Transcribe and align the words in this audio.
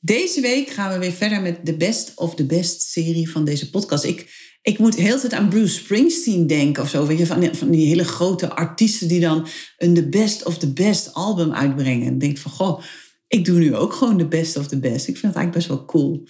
Deze 0.00 0.40
week 0.40 0.68
gaan 0.68 0.92
we 0.92 0.98
weer 0.98 1.12
verder 1.12 1.40
met 1.40 1.66
de 1.66 1.76
Best 1.76 2.12
of 2.14 2.34
the 2.34 2.46
Best 2.46 2.82
serie 2.82 3.30
van 3.30 3.44
deze 3.44 3.70
podcast. 3.70 4.04
Ik, 4.04 4.30
ik 4.62 4.78
moet 4.78 4.94
heel 4.94 5.20
tijd 5.20 5.32
aan 5.32 5.48
Bruce 5.48 5.74
Springsteen 5.74 6.46
denken 6.46 6.82
of 6.82 6.88
zo. 6.88 7.06
Weet 7.06 7.18
je, 7.18 7.26
van, 7.26 7.54
van 7.54 7.70
die 7.70 7.86
hele 7.86 8.04
grote 8.04 8.54
artiesten 8.54 9.08
die 9.08 9.20
dan 9.20 9.46
een 9.76 9.94
The 9.94 10.08
Best 10.08 10.44
of 10.44 10.58
the 10.58 10.72
Best 10.72 11.14
album 11.14 11.52
uitbrengen. 11.52 12.06
En 12.06 12.18
denk 12.18 12.38
van, 12.38 12.50
goh, 12.50 12.82
ik 13.28 13.44
doe 13.44 13.58
nu 13.58 13.76
ook 13.76 13.92
gewoon 13.92 14.16
de 14.16 14.28
Best 14.28 14.56
of 14.56 14.68
the 14.68 14.78
Best. 14.78 15.08
Ik 15.08 15.16
vind 15.16 15.34
het 15.34 15.36
eigenlijk 15.36 15.52
best 15.52 15.68
wel 15.68 15.84
cool. 15.84 16.26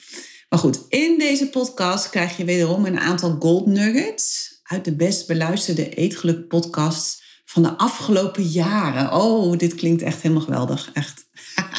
Maar 0.49 0.59
goed, 0.59 0.81
in 0.89 1.19
deze 1.19 1.49
podcast 1.49 2.11
krijg 2.11 2.37
je 2.37 2.45
wederom 2.45 2.85
een 2.85 2.99
aantal 2.99 3.37
gold 3.39 3.67
nuggets 3.67 4.61
uit 4.63 4.85
de 4.85 4.97
best 4.97 5.27
beluisterde 5.27 5.89
eetgeluk 5.89 6.49
podcasts 6.49 7.23
van 7.45 7.63
de 7.63 7.77
afgelopen 7.77 8.43
jaren. 8.43 9.13
Oh, 9.13 9.57
dit 9.57 9.75
klinkt 9.75 10.03
echt 10.03 10.23
helemaal 10.23 10.43
geweldig. 10.43 10.91
Echt. 10.93 11.27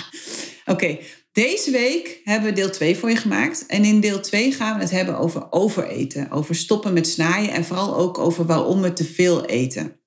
Oké, 0.66 0.98
deze 1.32 1.72
week 1.72 2.22
hebben 2.24 2.50
we 2.50 2.56
deel 2.56 2.70
2 2.70 2.98
voor 2.98 3.10
je 3.10 3.16
gemaakt. 3.16 3.66
En 3.66 3.84
in 3.84 4.00
deel 4.00 4.20
2 4.20 4.52
gaan 4.52 4.76
we 4.76 4.82
het 4.82 4.92
hebben 4.92 5.18
over 5.18 5.52
overeten. 5.52 6.32
Over 6.32 6.56
stoppen 6.56 6.94
met 6.94 7.08
snijden 7.08 7.54
en 7.54 7.66
vooral 7.66 7.96
ook 7.96 8.18
over 8.18 8.46
waarom 8.46 8.82
we 8.82 8.94
te 8.94 9.06
veel 9.06 9.46
eten. 9.46 10.00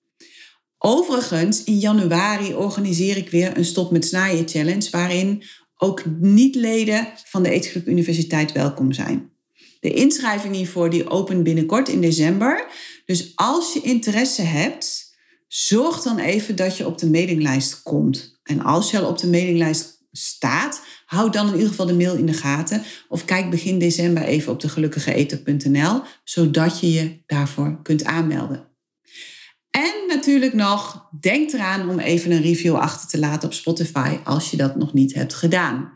Overigens, 0.79 1.65
in 1.65 1.79
januari 1.79 2.55
organiseer 2.55 3.17
ik 3.17 3.31
weer 3.31 3.57
een 3.57 3.65
Stop 3.65 3.91
met 3.91 4.05
Snijden 4.05 4.49
Challenge... 4.49 4.91
waarin 4.91 5.43
ook 5.77 6.03
niet-leden 6.21 7.09
van 7.25 7.43
de 7.43 7.51
Eetgeluk 7.51 7.87
Universiteit 7.87 8.53
welkom 8.53 8.93
zijn. 8.93 9.31
De 9.81 9.93
inschrijving 9.93 10.55
hiervoor 10.55 10.91
die 10.91 11.09
opent 11.09 11.43
binnenkort 11.43 11.89
in 11.89 12.01
december. 12.01 12.67
Dus 13.05 13.33
als 13.35 13.73
je 13.73 13.81
interesse 13.81 14.43
hebt, 14.43 15.15
zorg 15.49 16.03
dan 16.03 16.19
even 16.19 16.57
dat 16.57 16.77
je 16.77 16.87
op 16.87 16.99
de 16.99 17.11
mailinglijst 17.11 17.83
komt. 17.83 18.41
En 18.43 18.61
als 18.61 18.91
je 18.91 18.99
al 18.99 19.09
op 19.09 19.19
de 19.19 19.29
mailinglijst 19.29 20.05
staat, 20.13 20.83
houd 21.13 21.33
dan 21.33 21.47
in 21.47 21.53
ieder 21.53 21.69
geval 21.69 21.87
de 21.87 21.95
mail 21.95 22.15
in 22.15 22.27
de 22.27 22.33
gaten. 22.33 22.83
Of 23.09 23.25
kijk 23.25 23.51
begin 23.51 23.79
december 23.79 24.23
even 24.23 24.53
op 24.53 24.61
de 24.61 24.69
gelukkigeeten.nl, 24.69 26.03
zodat 26.25 26.81
je 26.81 26.93
je 26.93 27.23
daarvoor 27.27 27.83
kunt 27.83 28.05
aanmelden. 28.05 28.69
En 29.71 29.93
natuurlijk 30.09 30.53
nog, 30.53 31.09
denk 31.21 31.53
eraan 31.53 31.89
om 31.89 31.99
even 31.99 32.31
een 32.31 32.43
review 32.43 32.75
achter 32.75 33.09
te 33.09 33.19
laten 33.19 33.49
op 33.49 33.55
Spotify 33.55 34.17
als 34.25 34.51
je 34.51 34.57
dat 34.57 34.77
nog 34.77 34.93
niet 34.93 35.15
hebt 35.15 35.35
gedaan. 35.35 35.93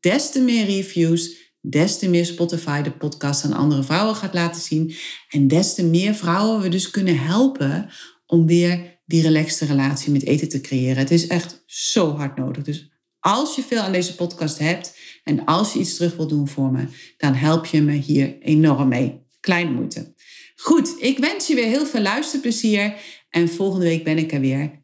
Des 0.00 0.30
te 0.30 0.40
meer 0.40 0.64
reviews, 0.64 1.36
des 1.60 1.98
te 1.98 2.08
meer 2.08 2.26
Spotify 2.26 2.82
de 2.82 2.92
podcast 2.92 3.44
aan 3.44 3.52
andere 3.52 3.82
vrouwen 3.82 4.14
gaat 4.14 4.34
laten 4.34 4.62
zien. 4.62 4.94
En 5.28 5.48
des 5.48 5.74
te 5.74 5.84
meer 5.84 6.14
vrouwen 6.14 6.60
we 6.60 6.68
dus 6.68 6.90
kunnen 6.90 7.18
helpen 7.18 7.90
om 8.26 8.46
weer 8.46 9.00
die 9.04 9.22
relaxte 9.22 9.64
relatie 9.64 10.12
met 10.12 10.24
eten 10.24 10.48
te 10.48 10.60
creëren. 10.60 10.96
Het 10.96 11.10
is 11.10 11.26
echt 11.26 11.62
zo 11.66 12.16
hard 12.16 12.36
nodig. 12.36 12.64
Dus 12.64 12.89
als 13.20 13.54
je 13.54 13.62
veel 13.62 13.80
aan 13.80 13.92
deze 13.92 14.14
podcast 14.14 14.58
hebt 14.58 14.96
en 15.24 15.44
als 15.44 15.72
je 15.72 15.78
iets 15.78 15.96
terug 15.96 16.16
wilt 16.16 16.28
doen 16.28 16.48
voor 16.48 16.70
me, 16.70 16.84
dan 17.16 17.34
help 17.34 17.66
je 17.66 17.82
me 17.82 17.92
hier 17.92 18.38
enorm 18.40 18.88
mee. 18.88 19.22
Kleine 19.40 19.70
moeite. 19.70 20.14
Goed, 20.56 20.94
ik 20.98 21.18
wens 21.18 21.46
je 21.46 21.54
weer 21.54 21.66
heel 21.66 21.86
veel 21.86 22.02
luisterplezier 22.02 22.94
en 23.30 23.48
volgende 23.48 23.86
week 23.86 24.04
ben 24.04 24.18
ik 24.18 24.32
er 24.32 24.40
weer 24.40 24.82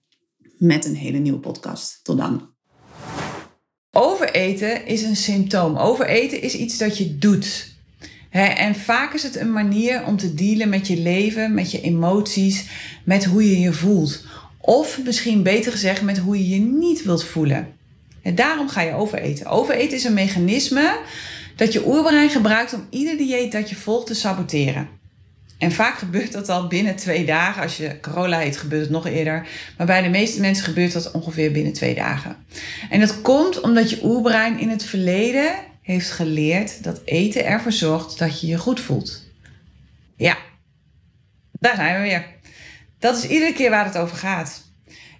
met 0.57 0.85
een 0.85 0.97
hele 0.97 1.19
nieuwe 1.19 1.39
podcast. 1.39 2.01
Tot 2.03 2.19
dan. 2.19 2.55
Overeten 3.91 4.87
is 4.87 5.03
een 5.03 5.17
symptoom. 5.17 5.77
Overeten 5.77 6.43
is 6.43 6.55
iets 6.55 6.79
dat 6.79 6.99
je 6.99 7.19
doet. 7.19 7.75
En 8.31 8.75
vaak 8.75 9.15
is 9.15 9.23
het 9.23 9.37
een 9.37 9.53
manier 9.53 10.05
om 10.05 10.17
te 10.17 10.35
dealen 10.35 10.69
met 10.69 10.87
je 10.87 10.97
leven, 10.97 11.55
met 11.55 11.71
je 11.71 11.81
emoties, 11.81 12.67
met 13.05 13.25
hoe 13.25 13.51
je 13.51 13.61
je 13.61 13.73
voelt. 13.73 14.25
Of 14.61 15.01
misschien 15.05 15.43
beter 15.43 15.73
gezegd, 15.73 16.03
met 16.03 16.19
hoe 16.19 16.37
je 16.39 16.49
je 16.49 16.61
niet 16.61 17.03
wilt 17.03 17.25
voelen. 17.25 17.76
En 18.27 18.35
daarom 18.35 18.69
ga 18.69 18.81
je 18.81 18.93
overeten. 18.93 19.47
Overeten 19.47 19.97
is 19.97 20.05
een 20.05 20.15
mechanisme 20.15 20.99
dat 21.57 21.73
je 21.73 21.87
oerbrein 21.87 22.31
gebruikt 22.31 22.75
om 22.75 22.87
ieder 22.91 23.17
dieet 23.17 23.53
dat 23.53 23.69
je 23.69 23.77
volgt 23.77 24.07
te 24.07 24.15
saboteren. 24.15 24.89
En 25.59 25.73
vaak 25.73 25.99
gebeurt 25.99 26.33
dat 26.33 26.49
al 26.49 26.67
binnen 26.67 26.97
twee 26.97 27.25
dagen. 27.25 27.63
Als 27.63 27.77
je 27.77 28.01
Corolla 28.01 28.39
heet, 28.39 28.57
gebeurt 28.57 28.83
het 28.83 28.91
nog 28.91 29.07
eerder. 29.07 29.49
Maar 29.77 29.87
bij 29.87 30.03
de 30.03 30.09
meeste 30.09 30.41
mensen 30.41 30.65
gebeurt 30.65 30.93
dat 30.93 31.11
ongeveer 31.11 31.53
binnen 31.53 31.73
twee 31.73 31.95
dagen. 31.95 32.37
En 32.91 33.01
dat 33.01 33.21
komt 33.21 33.61
omdat 33.61 33.91
je 33.91 34.05
oerbrein 34.05 34.59
in 34.59 34.69
het 34.69 34.85
verleden 34.85 35.55
heeft 35.83 36.11
geleerd 36.11 36.83
dat 36.85 37.01
eten 37.05 37.45
ervoor 37.45 37.73
zorgt 37.73 38.19
dat 38.19 38.41
je 38.41 38.47
je 38.47 38.59
goed 38.59 38.81
voelt. 38.81 39.23
Ja, 40.17 40.37
daar 41.53 41.77
zijn 41.77 41.97
we 41.97 42.09
weer. 42.09 42.27
Dat 42.99 43.17
is 43.17 43.29
iedere 43.29 43.53
keer 43.53 43.71
waar 43.71 43.85
het 43.85 43.99
over 43.99 44.17
gaat. 44.17 44.65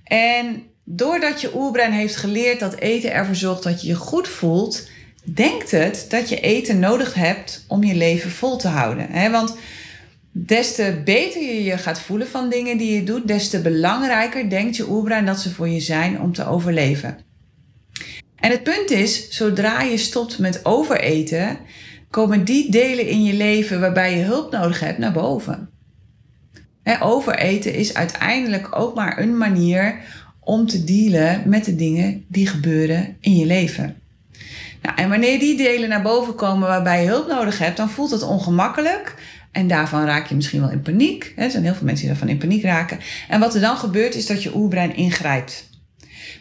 En 0.05 0.75
doordat 0.89 1.41
je 1.41 1.57
oerbrein 1.57 1.93
heeft 1.93 2.17
geleerd 2.17 2.61
dat 2.61 2.75
eten 2.75 3.13
ervoor 3.13 3.35
zorgt 3.35 3.63
dat 3.63 3.83
je 3.83 3.89
je 3.89 3.95
goed 3.95 4.29
voelt, 4.29 4.89
denkt 5.25 5.71
het 5.71 6.07
dat 6.09 6.29
je 6.29 6.41
eten 6.41 6.79
nodig 6.79 7.15
hebt 7.15 7.65
om 7.69 7.85
je 7.85 7.95
leven 7.95 8.31
vol 8.31 8.57
te 8.57 8.69
houden. 8.69 9.31
Want 9.31 9.57
des 10.31 10.75
te 10.75 11.01
beter 11.05 11.43
je 11.43 11.65
je 11.65 11.79
gaat 11.79 12.01
voelen 12.01 12.29
van 12.29 12.49
dingen 12.49 12.79
die 12.79 12.95
je 12.95 13.05
doet, 13.05 13.29
des 13.29 13.49
te 13.51 13.61
belangrijker 13.61 14.51
denkt 14.51 14.77
je 14.77 14.91
oerbrein 14.91 15.27
dat 15.27 15.41
ze 15.41 15.55
voor 15.55 15.69
je 15.69 15.81
zijn 15.81 16.21
om 16.21 16.33
te 16.33 16.47
overleven. 16.47 17.19
En 18.37 18.51
het 18.51 18.63
punt 18.63 18.91
is, 18.91 19.31
zodra 19.31 19.83
je 19.83 19.97
stopt 19.97 20.39
met 20.39 20.65
overeten, 20.65 21.59
komen 22.11 22.45
die 22.45 22.71
delen 22.71 23.09
in 23.09 23.25
je 23.25 23.35
leven 23.35 23.81
waarbij 23.81 24.17
je 24.17 24.25
hulp 24.25 24.53
nodig 24.53 24.81
hebt 24.81 24.99
naar 24.99 25.13
boven. 25.13 25.71
overeten 27.01 27.75
is 27.75 27.95
uiteindelijk 27.95 28.77
ook 28.77 28.95
maar 28.95 29.19
een 29.19 29.37
manier 29.37 30.01
om 30.47 30.67
te 30.67 30.85
dealen 30.85 31.43
met 31.45 31.65
de 31.65 31.77
dingen 31.77 32.25
die 32.29 32.47
gebeuren 32.47 33.17
in 33.21 33.37
je 33.37 33.47
leven. 33.47 33.97
Nou, 34.83 34.97
en 34.97 35.09
wanneer 35.09 35.39
die 35.39 35.57
delen 35.57 35.89
naar 35.89 36.03
boven 36.03 36.35
komen 36.35 36.69
waarbij 36.69 37.03
je 37.03 37.09
hulp 37.09 37.29
nodig 37.29 37.59
hebt, 37.59 37.77
dan 37.77 37.91
voelt 37.91 38.11
het 38.11 38.23
ongemakkelijk. 38.23 39.15
En 39.53 39.69
daarvan 39.69 40.05
raak 40.05 40.27
je 40.27 40.35
misschien 40.35 40.61
wel 40.61 40.71
in 40.71 40.83
paniek. 40.83 41.33
Er 41.37 41.51
zijn 41.51 41.63
heel 41.63 41.75
veel 41.75 41.87
mensen 41.87 42.07
die 42.07 42.15
daarvan 42.15 42.35
in 42.35 42.39
paniek 42.39 42.63
raken. 42.63 42.99
En 43.29 43.41
wat 43.41 43.55
er 43.55 43.61
dan 43.61 43.77
gebeurt, 43.77 44.15
is 44.15 44.27
dat 44.27 44.43
je 44.43 44.57
oerbrein 44.57 44.97
ingrijpt. 44.97 45.69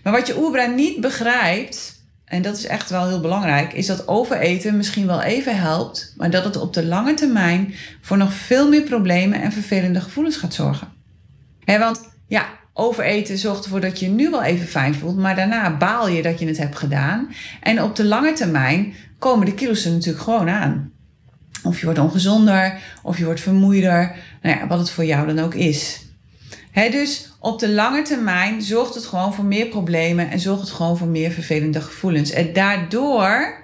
Maar 0.04 0.14
wat 0.14 0.28
je 0.28 0.38
oerbrein 0.38 0.76
niet 0.76 1.02
begrijpt, 1.02 2.02
en 2.26 2.42
dat 2.42 2.58
is 2.58 2.66
echt 2.66 2.90
wel 2.90 3.08
heel 3.08 3.22
belangrijk, 3.22 3.74
is 3.74 3.86
dat 3.86 4.08
overeten 4.08 4.78
misschien 4.78 5.08
wel 5.08 5.22
even 5.22 5.58
helpt, 5.58 6.14
maar 6.18 6.30
dat 6.30 6.44
het 6.44 6.58
op 6.58 6.74
de 6.74 6.86
lange 6.86 7.14
termijn 7.14 7.74
voor 8.02 8.18
nog 8.18 8.34
veel 8.34 8.70
meer 8.70 8.84
problemen 8.84 9.42
en 9.42 9.52
vervelende 9.52 10.02
gevoelens 10.02 10.38
gaat 10.38 10.54
zorgen. 10.54 10.88
want 11.66 12.10
ja, 12.28 12.46
overeten 12.78 13.38
zorgt 13.38 13.64
ervoor 13.64 13.82
dat 13.82 14.00
je 14.00 14.08
nu 14.08 14.30
wel 14.30 14.44
even 14.44 14.68
fijn 14.68 14.96
voelt, 14.96 15.18
maar 15.18 15.36
daarna 15.36 15.78
baal 15.78 16.08
je 16.08 16.22
dat 16.22 16.40
je 16.40 16.48
het 16.48 16.58
hebt 16.58 16.78
gedaan. 16.78 17.34
En 17.62 17.84
op 17.84 17.96
de 17.96 18.06
lange 18.06 18.34
termijn 18.34 18.94
komen 19.20 19.46
de 19.46 19.54
kilo's 19.54 19.86
er 19.86 19.92
natuurlijk 19.92 20.24
gewoon 20.24 20.50
aan. 20.50 20.92
Of 21.64 21.80
je 21.80 21.86
wordt 21.86 22.00
ongezonder, 22.00 22.78
of 23.04 23.18
je 23.18 23.26
wordt 23.26 23.42
vermoeider, 23.42 24.16
nou 24.42 24.58
ja, 24.58 24.68
wat 24.68 24.80
het 24.80 24.90
voor 24.90 25.06
jou 25.06 25.28
dan 25.28 25.40
ook 25.40 25.54
is. 25.54 26.06
dus 26.74 27.32
op 27.40 27.60
de 27.60 27.70
lange 27.70 28.02
termijn 28.02 28.62
zorgt 28.62 28.96
het 28.96 29.06
gewoon 29.06 29.34
voor 29.34 29.46
meer 29.46 29.68
problemen 29.68 30.30
en 30.30 30.40
zorgt 30.40 30.62
het 30.62 30.72
gewoon 30.72 30.98
voor 30.98 31.08
meer 31.08 31.32
vervelende 31.32 31.82
gevoelens. 31.82 32.32
En 32.32 32.54
daardoor 32.54 33.64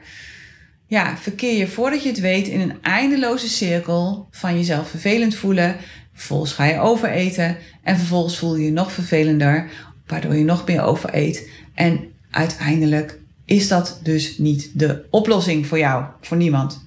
ja, 0.87 1.17
verkeer 1.17 1.57
je 1.57 1.67
voordat 1.67 2.03
je 2.03 2.09
het 2.09 2.19
weet 2.19 2.47
in 2.47 2.59
een 2.59 2.81
eindeloze 2.81 3.49
cirkel 3.49 4.27
van 4.31 4.57
jezelf 4.57 4.89
vervelend 4.89 5.35
voelen, 5.35 5.75
Vervolgens 6.21 6.53
ga 6.53 6.65
je 6.65 6.79
overeten 6.79 7.57
en 7.83 7.97
vervolgens 7.97 8.37
voel 8.37 8.55
je 8.55 8.65
je 8.65 8.71
nog 8.71 8.91
vervelender, 8.91 9.69
waardoor 10.07 10.35
je 10.35 10.43
nog 10.43 10.65
meer 10.65 10.81
overeet. 10.81 11.49
En 11.73 11.99
uiteindelijk 12.31 13.19
is 13.45 13.67
dat 13.67 13.99
dus 14.03 14.37
niet 14.37 14.69
de 14.73 15.05
oplossing 15.09 15.67
voor 15.67 15.77
jou, 15.77 16.05
voor 16.21 16.37
niemand. 16.37 16.85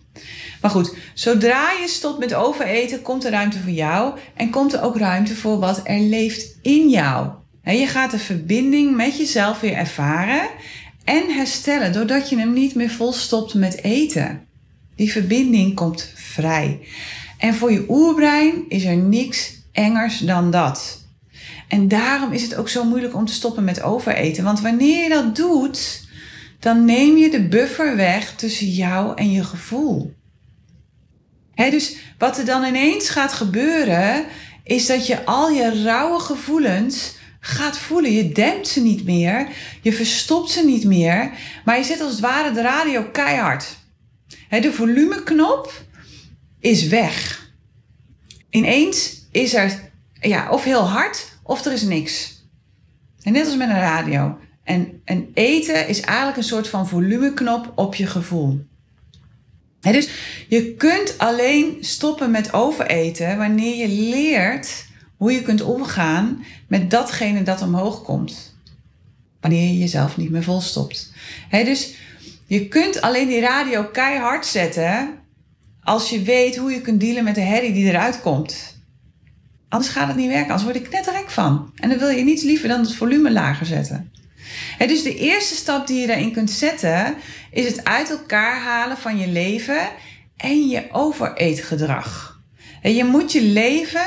Maar 0.60 0.70
goed, 0.70 0.94
zodra 1.14 1.70
je 1.80 1.88
stopt 1.88 2.18
met 2.18 2.34
overeten, 2.34 3.02
komt 3.02 3.24
er 3.24 3.30
ruimte 3.30 3.58
voor 3.58 3.72
jou 3.72 4.18
en 4.34 4.50
komt 4.50 4.72
er 4.72 4.82
ook 4.82 4.98
ruimte 4.98 5.36
voor 5.36 5.58
wat 5.58 5.80
er 5.84 6.00
leeft 6.00 6.56
in 6.62 6.88
jou. 6.88 7.28
je 7.64 7.86
gaat 7.86 8.10
de 8.10 8.18
verbinding 8.18 8.96
met 8.96 9.18
jezelf 9.18 9.60
weer 9.60 9.74
ervaren 9.74 10.48
en 11.04 11.34
herstellen 11.34 11.92
doordat 11.92 12.28
je 12.28 12.38
hem 12.38 12.52
niet 12.52 12.74
meer 12.74 12.90
volstopt 12.90 13.54
met 13.54 13.82
eten. 13.82 14.46
Die 14.96 15.12
verbinding 15.12 15.74
komt 15.74 16.12
vrij. 16.14 16.80
En 17.44 17.54
voor 17.54 17.72
je 17.72 17.84
oerbrein 17.88 18.64
is 18.68 18.84
er 18.84 18.96
niks 18.96 19.52
engers 19.72 20.18
dan 20.18 20.50
dat. 20.50 21.04
En 21.68 21.88
daarom 21.88 22.32
is 22.32 22.42
het 22.42 22.54
ook 22.54 22.68
zo 22.68 22.84
moeilijk 22.84 23.14
om 23.14 23.26
te 23.26 23.32
stoppen 23.32 23.64
met 23.64 23.82
overeten. 23.82 24.44
Want 24.44 24.60
wanneer 24.60 25.02
je 25.02 25.08
dat 25.08 25.36
doet, 25.36 26.08
dan 26.60 26.84
neem 26.84 27.16
je 27.16 27.30
de 27.30 27.48
buffer 27.48 27.96
weg 27.96 28.34
tussen 28.34 28.66
jou 28.66 29.16
en 29.16 29.30
je 29.30 29.44
gevoel. 29.44 30.14
dus 31.54 31.96
wat 32.18 32.38
er 32.38 32.44
dan 32.44 32.64
ineens 32.64 33.08
gaat 33.08 33.32
gebeuren, 33.32 34.24
is 34.62 34.86
dat 34.86 35.06
je 35.06 35.24
al 35.24 35.50
je 35.50 35.82
rauwe 35.82 36.20
gevoelens 36.20 37.14
gaat 37.40 37.78
voelen. 37.78 38.12
Je 38.12 38.32
dempt 38.32 38.68
ze 38.68 38.80
niet 38.80 39.04
meer, 39.04 39.48
je 39.82 39.92
verstopt 39.92 40.50
ze 40.50 40.64
niet 40.64 40.84
meer, 40.84 41.30
maar 41.64 41.78
je 41.78 41.84
zet 41.84 42.00
als 42.00 42.10
het 42.10 42.20
ware 42.20 42.52
de 42.52 42.62
radio 42.62 43.02
keihard. 43.12 43.76
de 44.48 44.72
volumeknop 44.72 45.84
is 46.64 46.86
weg. 46.86 47.48
Ineens 48.50 49.26
is 49.30 49.54
er 49.54 49.90
ja, 50.20 50.50
of 50.50 50.64
heel 50.64 50.88
hard 50.88 51.38
of 51.42 51.64
er 51.64 51.72
is 51.72 51.82
niks. 51.82 52.42
En 53.22 53.32
net 53.32 53.46
als 53.46 53.56
met 53.56 53.68
een 53.68 53.80
radio. 53.80 54.38
En, 54.62 55.00
en 55.04 55.30
eten 55.34 55.88
is 55.88 56.00
eigenlijk 56.00 56.36
een 56.36 56.42
soort 56.42 56.68
van 56.68 56.88
volumeknop 56.88 57.72
op 57.74 57.94
je 57.94 58.06
gevoel. 58.06 58.66
dus 59.80 60.08
je 60.48 60.74
kunt 60.74 61.18
alleen 61.18 61.76
stoppen 61.80 62.30
met 62.30 62.52
overeten 62.52 63.38
wanneer 63.38 63.76
je 63.76 63.88
leert 63.88 64.86
hoe 65.16 65.32
je 65.32 65.42
kunt 65.42 65.62
omgaan 65.62 66.44
met 66.68 66.90
datgene 66.90 67.42
dat 67.42 67.62
omhoog 67.62 68.02
komt. 68.02 68.56
Wanneer 69.40 69.68
je 69.68 69.78
jezelf 69.78 70.16
niet 70.16 70.30
meer 70.30 70.42
volstopt. 70.42 71.12
He, 71.48 71.64
dus 71.64 71.94
je 72.46 72.68
kunt 72.68 73.00
alleen 73.00 73.28
die 73.28 73.40
radio 73.40 73.84
keihard 73.84 74.46
zetten 74.46 75.22
als 75.84 76.10
je 76.10 76.22
weet 76.22 76.56
hoe 76.56 76.70
je 76.70 76.80
kunt 76.80 77.00
dealen 77.00 77.24
met 77.24 77.34
de 77.34 77.40
herrie 77.40 77.72
die 77.72 77.88
eruit 77.88 78.20
komt. 78.20 78.82
Anders 79.68 79.92
gaat 79.92 80.08
het 80.08 80.16
niet 80.16 80.28
werken, 80.28 80.50
anders 80.50 80.62
word 80.62 80.76
ik 80.76 80.88
knetterrek 80.88 81.30
van. 81.30 81.72
En 81.76 81.88
dan 81.88 81.98
wil 81.98 82.08
je 82.08 82.24
niets 82.24 82.42
liever 82.42 82.68
dan 82.68 82.80
het 82.80 82.94
volume 82.94 83.32
lager 83.32 83.66
zetten. 83.66 84.12
dus 84.78 85.02
de 85.02 85.16
eerste 85.16 85.54
stap 85.54 85.86
die 85.86 86.00
je 86.00 86.06
daarin 86.06 86.32
kunt 86.32 86.50
zetten, 86.50 87.14
is 87.50 87.66
het 87.66 87.84
uit 87.84 88.10
elkaar 88.10 88.60
halen 88.60 88.96
van 88.96 89.18
je 89.18 89.28
leven 89.28 89.88
en 90.36 90.68
je 90.68 90.86
overeetgedrag. 90.92 92.40
En 92.82 92.94
je 92.94 93.04
moet 93.04 93.32
je 93.32 93.42
leven 93.42 94.06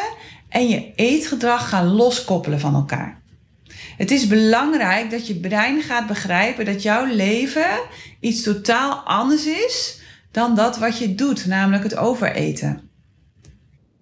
en 0.49 0.69
je 0.69 0.91
eetgedrag 0.95 1.69
gaan 1.69 1.87
loskoppelen 1.87 2.59
van 2.59 2.75
elkaar. 2.75 3.21
Het 3.97 4.11
is 4.11 4.27
belangrijk 4.27 5.11
dat 5.11 5.27
je 5.27 5.35
brein 5.35 5.81
gaat 5.81 6.07
begrijpen 6.07 6.65
dat 6.65 6.81
jouw 6.81 7.05
leven 7.05 7.79
iets 8.19 8.43
totaal 8.43 8.93
anders 8.93 9.45
is 9.45 9.96
dan 10.37 10.55
dat 10.55 10.77
wat 10.77 10.97
je 10.97 11.15
doet, 11.15 11.45
namelijk 11.45 11.83
het 11.83 11.97
overeten. 11.97 12.81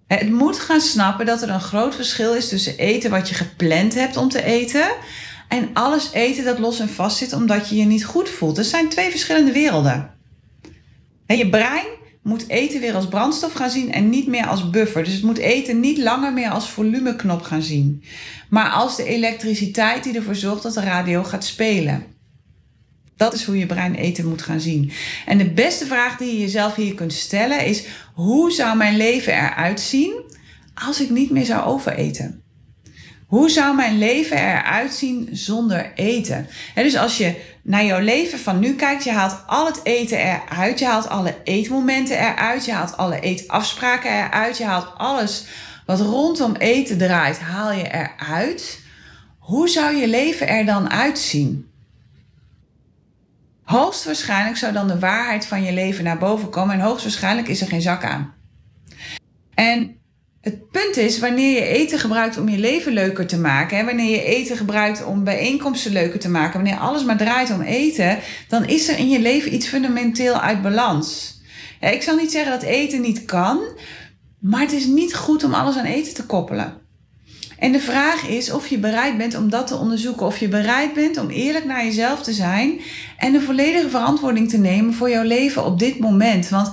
Het 0.06 0.30
moet 0.30 0.58
gaan 0.58 0.80
snappen 0.80 1.26
dat 1.26 1.42
er 1.42 1.48
een 1.48 1.60
groot 1.60 1.94
verschil 1.94 2.34
is 2.34 2.48
tussen 2.48 2.76
eten 2.76 3.10
wat 3.10 3.28
je 3.28 3.34
gepland 3.34 3.94
hebt 3.94 4.16
om 4.16 4.28
te 4.28 4.42
eten 4.42 4.86
en 5.48 5.70
alles 5.72 6.12
eten 6.12 6.44
dat 6.44 6.58
los 6.58 6.80
en 6.80 6.88
vast 6.88 7.16
zit 7.16 7.32
omdat 7.32 7.68
je 7.68 7.76
je 7.76 7.84
niet 7.84 8.04
goed 8.04 8.28
voelt. 8.28 8.56
Dat 8.56 8.64
zijn 8.66 8.88
twee 8.88 9.10
verschillende 9.10 9.52
werelden. 9.52 10.10
je 11.26 11.48
brein 11.48 11.86
moet 12.22 12.48
eten 12.48 12.80
weer 12.80 12.94
als 12.94 13.08
brandstof 13.08 13.52
gaan 13.52 13.70
zien 13.70 13.92
en 13.92 14.08
niet 14.08 14.26
meer 14.26 14.46
als 14.46 14.70
buffer. 14.70 15.04
Dus 15.04 15.12
het 15.12 15.22
moet 15.22 15.38
eten 15.38 15.80
niet 15.80 15.98
langer 15.98 16.32
meer 16.32 16.50
als 16.50 16.70
volumeknop 16.70 17.42
gaan 17.42 17.62
zien, 17.62 18.02
maar 18.48 18.70
als 18.70 18.96
de 18.96 19.04
elektriciteit 19.04 20.04
die 20.04 20.14
ervoor 20.14 20.34
zorgt 20.34 20.62
dat 20.62 20.74
de 20.74 20.80
radio 20.80 21.24
gaat 21.24 21.44
spelen. 21.44 22.15
Dat 23.16 23.34
is 23.34 23.44
hoe 23.44 23.58
je 23.58 23.66
brein 23.66 23.94
eten 23.94 24.28
moet 24.28 24.42
gaan 24.42 24.60
zien. 24.60 24.92
En 25.26 25.38
de 25.38 25.50
beste 25.50 25.86
vraag 25.86 26.16
die 26.16 26.32
je 26.32 26.40
jezelf 26.40 26.74
hier 26.74 26.94
kunt 26.94 27.12
stellen 27.12 27.64
is: 27.64 27.84
hoe 28.14 28.52
zou 28.52 28.76
mijn 28.76 28.96
leven 28.96 29.32
eruit 29.32 29.80
zien 29.80 30.22
als 30.74 31.00
ik 31.00 31.10
niet 31.10 31.30
meer 31.30 31.44
zou 31.44 31.64
overeten? 31.64 32.40
Hoe 33.26 33.50
zou 33.50 33.76
mijn 33.76 33.98
leven 33.98 34.36
eruit 34.36 34.94
zien 34.94 35.28
zonder 35.32 35.92
eten? 35.94 36.46
En 36.74 36.82
dus 36.82 36.96
als 36.96 37.16
je 37.16 37.34
naar 37.62 37.84
jouw 37.84 38.00
leven 38.00 38.38
van 38.38 38.58
nu 38.58 38.74
kijkt, 38.74 39.04
je 39.04 39.10
haalt 39.10 39.42
al 39.46 39.66
het 39.66 39.80
eten 39.82 40.18
eruit, 40.18 40.78
je 40.78 40.84
haalt 40.84 41.08
alle 41.08 41.34
eetmomenten 41.44 42.18
eruit, 42.18 42.64
je 42.64 42.72
haalt 42.72 42.96
alle 42.96 43.20
eetafspraken 43.20 44.10
eruit, 44.10 44.58
je 44.58 44.64
haalt 44.64 44.92
alles 44.96 45.44
wat 45.86 46.00
rondom 46.00 46.54
eten 46.54 46.98
draait, 46.98 47.38
haal 47.38 47.72
je 47.72 47.92
eruit. 47.92 48.80
Hoe 49.38 49.68
zou 49.68 49.96
je 49.96 50.08
leven 50.08 50.48
er 50.48 50.66
dan 50.66 50.90
uitzien? 50.90 51.70
Hoogstwaarschijnlijk 53.66 54.56
zou 54.56 54.72
dan 54.72 54.88
de 54.88 54.98
waarheid 54.98 55.46
van 55.46 55.62
je 55.62 55.72
leven 55.72 56.04
naar 56.04 56.18
boven 56.18 56.50
komen 56.50 56.74
en 56.74 56.80
hoogstwaarschijnlijk 56.80 57.48
is 57.48 57.60
er 57.60 57.66
geen 57.66 57.82
zak 57.82 58.04
aan. 58.04 58.34
En 59.54 59.96
het 60.40 60.70
punt 60.70 60.96
is, 60.96 61.18
wanneer 61.18 61.52
je 61.52 61.66
eten 61.66 61.98
gebruikt 61.98 62.38
om 62.38 62.48
je 62.48 62.58
leven 62.58 62.92
leuker 62.92 63.26
te 63.26 63.38
maken, 63.38 63.76
hè, 63.76 63.84
wanneer 63.84 64.10
je 64.10 64.22
eten 64.22 64.56
gebruikt 64.56 65.04
om 65.04 65.24
bijeenkomsten 65.24 65.92
leuker 65.92 66.18
te 66.18 66.28
maken, 66.28 66.62
wanneer 66.62 66.78
alles 66.78 67.04
maar 67.04 67.16
draait 67.16 67.50
om 67.50 67.60
eten, 67.60 68.18
dan 68.48 68.64
is 68.64 68.88
er 68.88 68.98
in 68.98 69.08
je 69.08 69.20
leven 69.20 69.54
iets 69.54 69.66
fundamenteel 69.66 70.40
uit 70.40 70.62
balans. 70.62 71.40
ik 71.80 72.02
zal 72.02 72.16
niet 72.16 72.30
zeggen 72.32 72.52
dat 72.52 72.62
eten 72.62 73.00
niet 73.00 73.24
kan, 73.24 73.60
maar 74.38 74.60
het 74.60 74.72
is 74.72 74.86
niet 74.86 75.14
goed 75.14 75.44
om 75.44 75.54
alles 75.54 75.76
aan 75.76 75.84
eten 75.84 76.14
te 76.14 76.26
koppelen. 76.26 76.85
En 77.58 77.72
de 77.72 77.80
vraag 77.80 78.28
is 78.28 78.50
of 78.50 78.66
je 78.66 78.78
bereid 78.78 79.16
bent 79.16 79.36
om 79.36 79.50
dat 79.50 79.66
te 79.66 79.76
onderzoeken, 79.76 80.26
of 80.26 80.38
je 80.38 80.48
bereid 80.48 80.92
bent 80.92 81.18
om 81.18 81.30
eerlijk 81.30 81.64
naar 81.64 81.84
jezelf 81.84 82.22
te 82.22 82.32
zijn 82.32 82.80
en 83.18 83.32
de 83.32 83.40
volledige 83.40 83.90
verantwoording 83.90 84.48
te 84.48 84.58
nemen 84.58 84.94
voor 84.94 85.10
jouw 85.10 85.24
leven 85.24 85.64
op 85.64 85.78
dit 85.78 85.98
moment. 85.98 86.48
Want 86.48 86.70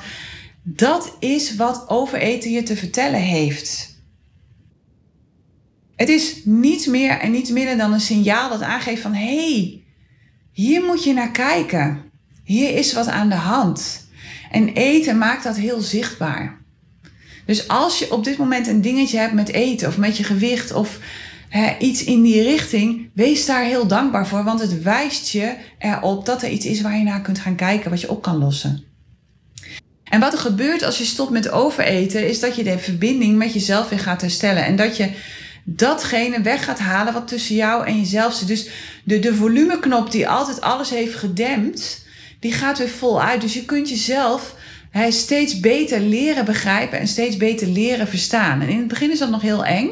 dat 0.64 1.16
is 1.20 1.56
wat 1.56 1.84
overeten 1.88 2.52
je 2.52 2.64
te 2.64 2.76
vertellen 2.76 3.20
heeft. 3.20 4.02
Het 5.96 6.10
is 6.10 6.42
niets 6.46 6.86
meer 6.86 7.20
en 7.20 7.32
niets 7.32 7.50
minder 7.50 7.78
dan 7.78 7.94
een 7.94 8.00
signaal 8.00 8.50
dat 8.50 8.62
aangeeft 8.62 9.02
van 9.02 9.14
hé, 9.14 9.36
hey, 9.36 9.84
hier 10.52 10.84
moet 10.84 11.04
je 11.04 11.14
naar 11.14 11.32
kijken. 11.32 12.12
Hier 12.44 12.76
is 12.76 12.94
wat 12.94 13.08
aan 13.08 13.30
de 13.30 13.36
hand. 13.36 14.08
En 14.52 14.68
eten 14.68 15.18
maakt 15.18 15.44
dat 15.44 15.58
heel 15.58 15.82
zichtbaar. 15.82 16.63
Dus 17.46 17.68
als 17.68 18.00
je 18.00 18.12
op 18.12 18.24
dit 18.24 18.38
moment 18.38 18.68
een 18.68 18.82
dingetje 18.82 19.18
hebt 19.18 19.34
met 19.34 19.50
eten 19.50 19.88
of 19.88 19.98
met 19.98 20.18
je 20.18 20.24
gewicht 20.24 20.74
of 20.74 21.00
hè, 21.50 21.78
iets 21.80 22.04
in 22.04 22.22
die 22.22 22.44
richting, 22.44 23.10
wees 23.14 23.46
daar 23.46 23.64
heel 23.64 23.88
dankbaar 23.88 24.28
voor, 24.28 24.44
want 24.44 24.60
het 24.60 24.82
wijst 24.82 25.30
je 25.30 25.56
erop 25.80 26.26
dat 26.26 26.42
er 26.44 26.50
iets 26.50 26.66
is 26.66 26.82
waar 26.82 26.98
je 26.98 27.04
naar 27.04 27.22
kunt 27.22 27.40
gaan 27.40 27.56
kijken, 27.56 27.90
wat 27.90 28.02
je 28.02 28.10
op 28.10 28.22
kan 28.22 28.38
lossen. 28.38 28.84
En 30.04 30.20
wat 30.20 30.34
er 30.34 30.40
gebeurt 30.40 30.84
als 30.84 30.98
je 30.98 31.06
stopt 31.06 31.32
met 31.32 31.50
overeten, 31.50 32.28
is 32.28 32.40
dat 32.40 32.56
je 32.56 32.64
de 32.64 32.80
verbinding 32.80 33.38
met 33.38 33.54
jezelf 33.54 33.90
weer 33.90 34.00
gaat 34.00 34.22
herstellen. 34.22 34.66
En 34.66 34.76
dat 34.76 34.98
je 34.98 35.10
datgene 35.64 36.42
weg 36.42 36.64
gaat 36.64 36.80
halen 36.80 37.14
wat 37.14 37.28
tussen 37.28 37.56
jou 37.56 37.86
en 37.86 37.98
jezelf 38.00 38.34
zit. 38.34 38.48
Dus 38.48 38.68
de, 39.04 39.20
de 39.20 39.36
volumeknop 39.36 40.12
die 40.12 40.30
altijd 40.30 40.62
alles 40.62 40.90
heeft 40.90 41.16
gedempt, 41.16 42.06
die 42.40 42.54
gaat 42.54 42.78
weer 42.78 42.90
vol 42.90 43.22
uit. 43.22 43.42
Dus 43.42 43.54
je 43.54 43.66
kunt 43.66 43.90
jezelf 43.90 44.56
he, 44.94 45.12
steeds 45.12 45.60
beter 45.60 46.00
leren 46.00 46.46
begrijpen 46.46 47.00
en 47.00 47.08
steeds 47.08 47.38
beter 47.38 47.68
leren 47.68 48.08
verstaan. 48.08 48.62
En 48.62 48.70
in 48.70 48.78
het 48.78 48.88
begin 48.88 49.12
is 49.12 49.20
dat 49.20 49.30
nog 49.30 49.42
heel 49.42 49.66
eng. 49.66 49.90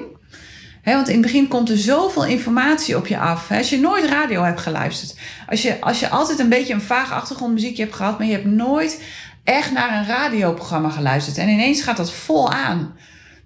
want 0.83 1.07
in 1.07 1.13
het 1.13 1.21
begin 1.21 1.47
komt 1.47 1.69
er 1.69 1.77
zoveel 1.77 2.25
informatie 2.25 2.97
op 2.97 3.07
je 3.07 3.17
af. 3.17 3.51
als 3.51 3.69
je 3.69 3.79
nooit 3.79 4.05
radio 4.05 4.43
hebt 4.43 4.59
geluisterd. 4.59 5.15
Als 5.47 5.61
je, 5.61 5.81
als 5.81 5.99
je 5.99 6.09
altijd 6.09 6.39
een 6.39 6.49
beetje 6.49 6.73
een 6.73 6.81
vaag 6.81 7.11
achtergrondmuziekje 7.11 7.83
hebt 7.83 7.95
gehad, 7.95 8.17
maar 8.17 8.27
je 8.27 8.33
hebt 8.33 8.45
nooit 8.45 9.03
echt 9.43 9.71
naar 9.71 9.97
een 9.97 10.05
radioprogramma 10.05 10.89
geluisterd 10.89 11.37
en 11.37 11.49
ineens 11.49 11.81
gaat 11.81 11.97
dat 11.97 12.13
vol 12.13 12.51
aan, 12.51 12.95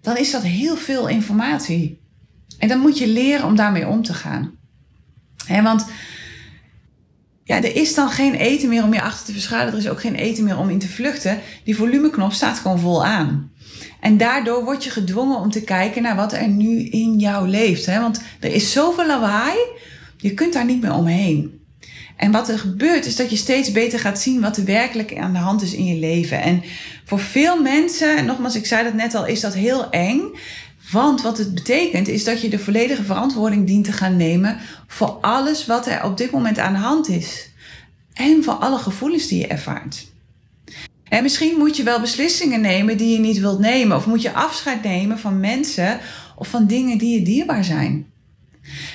dan 0.01 0.17
is 0.17 0.31
dat 0.31 0.43
heel 0.43 0.75
veel 0.75 1.07
informatie. 1.07 2.01
En 2.59 2.67
dan 2.67 2.79
moet 2.79 2.97
je 2.97 3.07
leren 3.07 3.45
om 3.45 3.55
daarmee 3.55 3.87
om 3.87 4.03
te 4.03 4.13
gaan. 4.13 4.51
He, 5.45 5.61
want 5.61 5.85
ja, 7.47 7.57
er 7.57 7.75
is 7.75 7.95
dan 7.95 8.09
geen 8.09 8.33
eten 8.33 8.69
meer 8.69 8.83
om 8.83 8.93
je 8.93 9.01
achter 9.01 9.25
te 9.25 9.31
verschuilen. 9.31 9.73
Er 9.73 9.79
is 9.79 9.89
ook 9.89 9.99
geen 9.99 10.15
eten 10.15 10.43
meer 10.43 10.57
om 10.57 10.69
in 10.69 10.79
te 10.79 10.87
vluchten. 10.87 11.39
Die 11.63 11.75
volumeknop 11.75 12.33
staat 12.33 12.59
gewoon 12.59 12.79
vol 12.79 13.05
aan. 13.05 13.51
En 13.99 14.17
daardoor 14.17 14.63
word 14.63 14.83
je 14.83 14.89
gedwongen 14.89 15.39
om 15.39 15.51
te 15.51 15.63
kijken 15.63 16.01
naar 16.01 16.15
wat 16.15 16.33
er 16.33 16.47
nu 16.47 16.83
in 16.83 17.19
jou 17.19 17.47
leeft. 17.47 17.85
Hè? 17.85 17.99
Want 17.99 18.21
er 18.39 18.53
is 18.53 18.71
zoveel 18.71 19.07
lawaai, 19.07 19.57
je 20.17 20.33
kunt 20.33 20.53
daar 20.53 20.65
niet 20.65 20.81
meer 20.81 20.93
omheen. 20.93 21.59
En 22.15 22.31
wat 22.31 22.49
er 22.49 22.59
gebeurt 22.59 23.05
is 23.05 23.15
dat 23.15 23.29
je 23.29 23.35
steeds 23.35 23.71
beter 23.71 23.99
gaat 23.99 24.19
zien 24.19 24.41
wat 24.41 24.57
er 24.57 24.65
werkelijk 24.65 25.17
aan 25.17 25.33
de 25.33 25.39
hand 25.39 25.61
is 25.61 25.73
in 25.73 25.85
je 25.85 25.99
leven. 25.99 26.41
En 26.41 26.63
voor 27.03 27.19
veel 27.19 27.61
mensen, 27.61 28.17
en 28.17 28.25
nogmaals, 28.25 28.55
ik 28.55 28.65
zei 28.65 28.83
dat 28.83 28.93
net 28.93 29.15
al, 29.15 29.25
is 29.25 29.39
dat 29.39 29.53
heel 29.53 29.89
eng. 29.89 30.21
Want 30.91 31.21
wat 31.21 31.37
het 31.37 31.53
betekent 31.53 32.07
is 32.07 32.23
dat 32.23 32.41
je 32.41 32.49
de 32.49 32.59
volledige 32.59 33.03
verantwoording 33.03 33.67
dient 33.67 33.85
te 33.85 33.91
gaan 33.91 34.17
nemen 34.17 34.57
voor 34.87 35.17
alles 35.21 35.65
wat 35.65 35.87
er 35.87 36.03
op 36.03 36.17
dit 36.17 36.31
moment 36.31 36.59
aan 36.59 36.73
de 36.73 36.79
hand 36.79 37.07
is. 37.07 37.49
En 38.13 38.43
voor 38.43 38.53
alle 38.53 38.77
gevoelens 38.77 39.27
die 39.27 39.39
je 39.39 39.47
ervaart. 39.47 40.07
En 41.03 41.23
misschien 41.23 41.57
moet 41.57 41.77
je 41.77 41.83
wel 41.83 41.99
beslissingen 41.99 42.61
nemen 42.61 42.97
die 42.97 43.13
je 43.13 43.19
niet 43.19 43.39
wilt 43.39 43.59
nemen. 43.59 43.97
Of 43.97 44.05
moet 44.05 44.21
je 44.21 44.33
afscheid 44.33 44.83
nemen 44.83 45.19
van 45.19 45.39
mensen 45.39 45.99
of 46.35 46.47
van 46.47 46.67
dingen 46.67 46.97
die 46.97 47.19
je 47.19 47.25
dierbaar 47.25 47.63
zijn. 47.63 48.13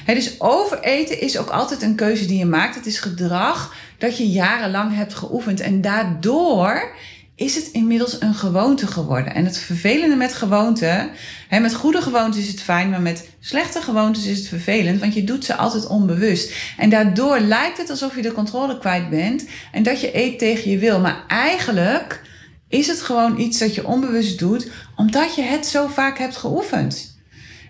Dus 0.07 0.41
overeten 0.41 1.21
is 1.21 1.39
ook 1.39 1.49
altijd 1.49 1.83
een 1.83 1.95
keuze 1.95 2.27
die 2.27 2.39
je 2.39 2.45
maakt. 2.45 2.75
Het 2.75 2.87
is 2.87 2.99
gedrag 2.99 3.75
dat 3.99 4.17
je 4.17 4.31
jarenlang 4.31 4.95
hebt 4.95 5.15
geoefend. 5.15 5.61
En 5.61 5.81
daardoor 5.81 6.95
is 7.41 7.55
het 7.55 7.69
inmiddels 7.73 8.21
een 8.21 8.35
gewoonte 8.35 8.87
geworden. 8.87 9.35
En 9.35 9.45
het 9.45 9.59
vervelende 9.59 10.17
met 10.17 10.35
gewoonten, 10.35 11.11
hè, 11.49 11.61
met 11.61 11.75
goede 11.75 12.03
gewoontes 12.03 12.43
is 12.43 12.49
het 12.49 12.61
fijn, 12.61 12.91
maar 12.91 13.01
met 13.01 13.29
slechte 13.41 13.83
gewoontes 13.83 14.27
is 14.27 14.39
het 14.39 14.49
vervelend, 14.49 15.01
want 15.01 15.15
je 15.15 15.25
doet 15.25 15.45
ze 15.45 15.55
altijd 15.55 15.87
onbewust. 15.87 16.53
En 16.77 16.91
daardoor 16.91 17.39
lijkt 17.39 17.79
het 17.79 17.91
alsof 17.91 18.17
je 18.17 18.23
de 18.23 18.33
controle 18.33 18.79
kwijt 18.79 19.11
bent 19.11 19.47
en 19.73 19.83
dat 19.83 20.01
je 20.01 20.17
eet 20.17 20.39
tegen 20.39 20.71
je 20.71 20.79
wil. 20.79 21.01
Maar 21.01 21.25
eigenlijk 21.29 22.23
is 22.69 22.87
het 22.87 23.01
gewoon 23.01 23.39
iets 23.39 23.59
dat 23.59 23.75
je 23.75 23.87
onbewust 23.87 24.39
doet, 24.39 24.71
omdat 24.97 25.35
je 25.35 25.43
het 25.43 25.67
zo 25.67 25.87
vaak 25.87 26.19
hebt 26.19 26.37
geoefend. 26.37 27.19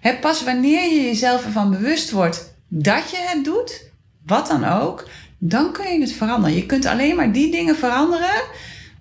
He, 0.00 0.14
pas 0.16 0.44
wanneer 0.44 0.94
je 0.94 1.02
jezelf 1.02 1.44
ervan 1.44 1.70
bewust 1.70 2.10
wordt 2.10 2.54
dat 2.68 3.10
je 3.10 3.16
het 3.18 3.44
doet, 3.44 3.90
wat 4.26 4.46
dan 4.46 4.64
ook, 4.64 5.08
dan 5.38 5.72
kun 5.72 5.92
je 5.92 6.00
het 6.00 6.12
veranderen. 6.12 6.56
Je 6.56 6.66
kunt 6.66 6.86
alleen 6.86 7.16
maar 7.16 7.32
die 7.32 7.50
dingen 7.50 7.76
veranderen 7.76 8.42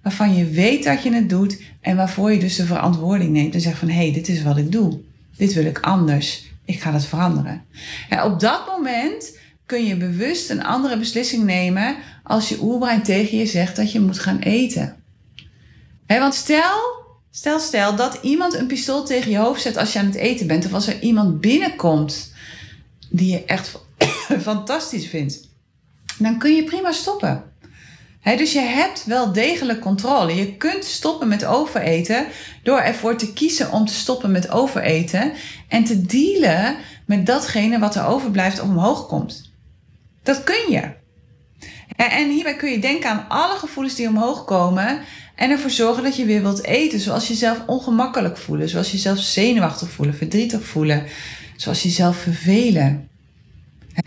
waarvan 0.09 0.35
je 0.35 0.45
weet 0.45 0.83
dat 0.83 1.03
je 1.03 1.13
het 1.13 1.29
doet 1.29 1.61
en 1.81 1.95
waarvoor 1.95 2.31
je 2.31 2.39
dus 2.39 2.55
de 2.55 2.65
verantwoording 2.65 3.31
neemt 3.31 3.53
en 3.53 3.61
zegt 3.61 3.77
van 3.77 3.87
hé, 3.87 3.95
hey, 3.95 4.13
dit 4.13 4.27
is 4.27 4.43
wat 4.43 4.57
ik 4.57 4.71
doe. 4.71 4.99
Dit 5.37 5.53
wil 5.53 5.65
ik 5.65 5.79
anders. 5.79 6.43
Ik 6.65 6.81
ga 6.81 6.91
dat 6.91 7.05
veranderen. 7.05 7.65
Op 8.23 8.39
dat 8.39 8.67
moment 8.67 9.37
kun 9.65 9.85
je 9.85 9.95
bewust 9.95 10.49
een 10.49 10.63
andere 10.63 10.97
beslissing 10.97 11.43
nemen 11.43 11.95
als 12.23 12.49
je 12.49 12.61
oerbrein 12.61 13.03
tegen 13.03 13.37
je 13.37 13.45
zegt 13.45 13.75
dat 13.75 13.91
je 13.91 13.99
moet 13.99 14.19
gaan 14.19 14.39
eten. 14.39 14.95
want 16.07 16.33
stel, 16.33 16.79
stel, 17.31 17.59
stel 17.59 17.95
dat 17.95 18.19
iemand 18.21 18.53
een 18.53 18.67
pistool 18.67 19.03
tegen 19.03 19.31
je 19.31 19.37
hoofd 19.37 19.61
zet 19.61 19.77
als 19.77 19.93
je 19.93 19.99
aan 19.99 20.05
het 20.05 20.15
eten 20.15 20.47
bent, 20.47 20.65
of 20.65 20.73
als 20.73 20.87
er 20.87 21.01
iemand 21.01 21.41
binnenkomt 21.41 22.33
die 23.09 23.31
je 23.31 23.45
echt 23.45 23.79
fantastisch 24.49 25.07
vindt, 25.07 25.47
dan 26.17 26.39
kun 26.39 26.55
je 26.55 26.63
prima 26.63 26.91
stoppen. 26.91 27.48
Dus 28.37 28.53
je 28.53 28.59
hebt 28.59 29.05
wel 29.05 29.33
degelijk 29.33 29.79
controle. 29.79 30.35
Je 30.35 30.55
kunt 30.55 30.85
stoppen 30.85 31.27
met 31.27 31.45
overeten 31.45 32.25
door 32.63 32.79
ervoor 32.79 33.15
te 33.15 33.33
kiezen 33.33 33.71
om 33.71 33.85
te 33.85 33.93
stoppen 33.93 34.31
met 34.31 34.49
overeten 34.49 35.31
en 35.67 35.83
te 35.83 36.01
dealen 36.01 36.75
met 37.05 37.25
datgene 37.25 37.79
wat 37.79 37.95
er 37.95 38.05
overblijft 38.05 38.61
of 38.61 38.67
omhoog 38.67 39.07
komt. 39.07 39.51
Dat 40.23 40.43
kun 40.43 40.69
je. 40.69 40.97
En 41.95 42.29
hierbij 42.29 42.55
kun 42.55 42.71
je 42.71 42.79
denken 42.79 43.09
aan 43.09 43.25
alle 43.27 43.57
gevoelens 43.57 43.95
die 43.95 44.07
omhoog 44.07 44.45
komen 44.45 44.99
en 45.35 45.49
ervoor 45.49 45.69
zorgen 45.69 46.03
dat 46.03 46.15
je 46.15 46.25
weer 46.25 46.41
wilt 46.41 46.63
eten. 46.63 46.99
Zoals 46.99 47.27
jezelf 47.27 47.61
ongemakkelijk 47.65 48.37
voelen, 48.37 48.69
zoals 48.69 48.91
jezelf 48.91 49.19
zenuwachtig 49.19 49.89
voelen, 49.89 50.15
verdrietig 50.15 50.63
voelen, 50.63 51.05
zoals 51.55 51.83
jezelf 51.83 52.17
vervelen, 52.17 53.09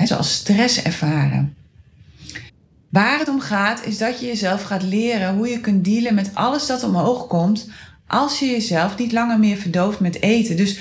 zoals 0.05 0.35
stress 0.35 0.83
ervaren. 0.83 1.62
Waar 2.93 3.19
het 3.19 3.29
om 3.29 3.41
gaat 3.41 3.85
is 3.85 3.99
dat 3.99 4.21
je 4.21 4.27
jezelf 4.27 4.63
gaat 4.63 4.83
leren 4.83 5.35
hoe 5.35 5.49
je 5.49 5.61
kunt 5.61 5.85
dealen 5.85 6.15
met 6.15 6.31
alles 6.35 6.67
dat 6.67 6.85
omhoog 6.85 7.27
komt 7.27 7.69
als 8.07 8.39
je 8.39 8.47
jezelf 8.47 8.99
niet 8.99 9.13
langer 9.13 9.39
meer 9.39 9.57
verdooft 9.57 10.01
met 10.01 10.21
eten. 10.21 10.57
Dus 10.57 10.79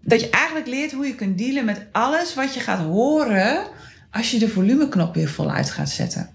dat 0.00 0.20
je 0.20 0.30
eigenlijk 0.30 0.66
leert 0.66 0.92
hoe 0.92 1.06
je 1.06 1.14
kunt 1.14 1.38
dealen 1.38 1.64
met 1.64 1.86
alles 1.92 2.34
wat 2.34 2.54
je 2.54 2.60
gaat 2.60 2.84
horen 2.84 3.66
als 4.10 4.30
je 4.30 4.38
de 4.38 4.48
volumeknop 4.48 5.14
weer 5.14 5.28
voluit 5.28 5.70
gaat 5.70 5.90
zetten. 5.90 6.30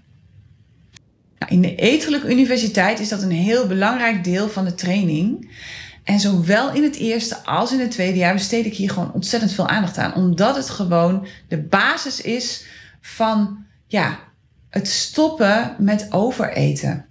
Nou, 1.38 1.52
in 1.52 1.60
de 1.60 1.74
Eetgelijk 1.74 2.24
Universiteit 2.24 3.00
is 3.00 3.08
dat 3.08 3.22
een 3.22 3.30
heel 3.30 3.66
belangrijk 3.66 4.24
deel 4.24 4.48
van 4.48 4.64
de 4.64 4.74
training. 4.74 5.50
En 6.04 6.20
zowel 6.20 6.72
in 6.72 6.82
het 6.82 6.96
eerste 6.96 7.44
als 7.44 7.72
in 7.72 7.80
het 7.80 7.90
tweede 7.90 8.18
jaar 8.18 8.34
besteed 8.34 8.66
ik 8.66 8.74
hier 8.74 8.90
gewoon 8.90 9.12
ontzettend 9.12 9.52
veel 9.52 9.68
aandacht 9.68 9.98
aan. 9.98 10.14
Omdat 10.14 10.56
het 10.56 10.70
gewoon 10.70 11.26
de 11.48 11.58
basis 11.58 12.20
is 12.20 12.64
van 13.00 13.64
ja, 13.86 14.18
het 14.76 14.88
stoppen 14.88 15.74
met 15.78 16.06
overeten. 16.10 17.06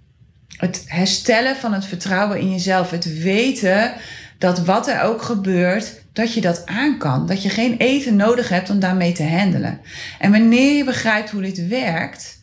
Het 0.56 0.84
herstellen 0.86 1.56
van 1.56 1.72
het 1.72 1.84
vertrouwen 1.84 2.40
in 2.40 2.50
jezelf. 2.50 2.90
Het 2.90 3.22
weten 3.22 3.92
dat 4.38 4.64
wat 4.64 4.88
er 4.88 5.02
ook 5.02 5.22
gebeurt, 5.22 6.02
dat 6.12 6.34
je 6.34 6.40
dat 6.40 6.66
aan 6.66 6.98
kan. 6.98 7.26
Dat 7.26 7.42
je 7.42 7.48
geen 7.48 7.76
eten 7.76 8.16
nodig 8.16 8.48
hebt 8.48 8.70
om 8.70 8.78
daarmee 8.78 9.12
te 9.12 9.24
handelen. 9.24 9.80
En 10.18 10.30
wanneer 10.30 10.76
je 10.76 10.84
begrijpt 10.84 11.30
hoe 11.30 11.42
dit 11.42 11.68
werkt, 11.68 12.40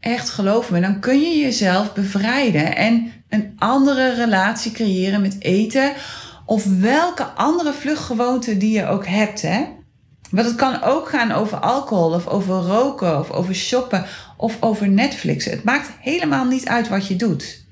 echt 0.00 0.30
geloof 0.30 0.70
me, 0.70 0.80
dan 0.80 1.00
kun 1.00 1.20
je 1.20 1.38
jezelf 1.38 1.94
bevrijden 1.94 2.76
en 2.76 3.12
een 3.28 3.52
andere 3.58 4.14
relatie 4.14 4.72
creëren 4.72 5.20
met 5.20 5.36
eten. 5.38 5.92
Of 6.46 6.64
welke 6.80 7.24
andere 7.24 7.72
vluchtgewoonte 7.72 8.56
die 8.56 8.72
je 8.72 8.86
ook 8.86 9.06
hebt. 9.06 9.42
Hè? 9.42 9.64
Want 10.30 10.46
het 10.46 10.56
kan 10.56 10.82
ook 10.82 11.08
gaan 11.08 11.32
over 11.32 11.58
alcohol 11.58 12.12
of 12.12 12.26
over 12.26 12.54
roken 12.54 13.18
of 13.18 13.30
over 13.30 13.54
shoppen 13.54 14.06
of 14.36 14.56
over 14.60 14.88
Netflix. 14.88 15.44
Het 15.44 15.64
maakt 15.64 15.90
helemaal 16.00 16.44
niet 16.44 16.68
uit 16.68 16.88
wat 16.88 17.06
je 17.06 17.16
doet. 17.16 17.64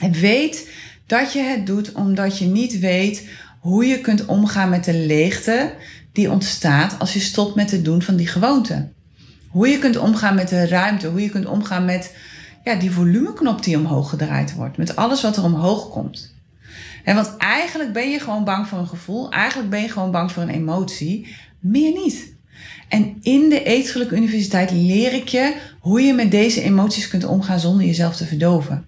En 0.00 0.12
weet 0.12 0.70
dat 1.06 1.32
je 1.32 1.40
het 1.40 1.66
doet 1.66 1.92
omdat 1.92 2.38
je 2.38 2.46
niet 2.46 2.78
weet 2.78 3.28
hoe 3.60 3.86
je 3.86 4.00
kunt 4.00 4.24
omgaan 4.24 4.68
met 4.68 4.84
de 4.84 4.94
leegte 4.94 5.74
die 6.12 6.30
ontstaat 6.30 6.98
als 6.98 7.12
je 7.12 7.20
stopt 7.20 7.54
met 7.54 7.70
het 7.70 7.84
doen 7.84 8.02
van 8.02 8.16
die 8.16 8.26
gewoonte. 8.26 8.88
Hoe 9.48 9.68
je 9.68 9.78
kunt 9.78 9.96
omgaan 9.96 10.34
met 10.34 10.48
de 10.48 10.66
ruimte, 10.66 11.08
hoe 11.08 11.22
je 11.22 11.28
kunt 11.28 11.46
omgaan 11.46 11.84
met 11.84 12.14
ja, 12.64 12.74
die 12.74 12.90
volumeknop 12.90 13.64
die 13.64 13.76
omhoog 13.76 14.08
gedraaid 14.08 14.54
wordt, 14.54 14.76
met 14.76 14.96
alles 14.96 15.22
wat 15.22 15.36
er 15.36 15.44
omhoog 15.44 15.90
komt. 15.90 16.34
Want 17.04 17.36
eigenlijk 17.36 17.92
ben 17.92 18.10
je 18.10 18.18
gewoon 18.18 18.44
bang 18.44 18.66
voor 18.68 18.78
een 18.78 18.86
gevoel, 18.86 19.30
eigenlijk 19.30 19.70
ben 19.70 19.80
je 19.80 19.88
gewoon 19.88 20.10
bang 20.10 20.32
voor 20.32 20.42
een 20.42 20.48
emotie, 20.48 21.36
meer 21.60 21.92
niet. 21.92 22.34
En 22.88 23.16
in 23.22 23.48
de 23.48 23.62
Eetgelijk 23.62 24.10
Universiteit 24.10 24.70
leer 24.70 25.12
ik 25.12 25.28
je 25.28 25.56
hoe 25.80 26.00
je 26.02 26.14
met 26.14 26.30
deze 26.30 26.62
emoties 26.62 27.08
kunt 27.08 27.24
omgaan 27.24 27.60
zonder 27.60 27.86
jezelf 27.86 28.16
te 28.16 28.26
verdoven. 28.26 28.86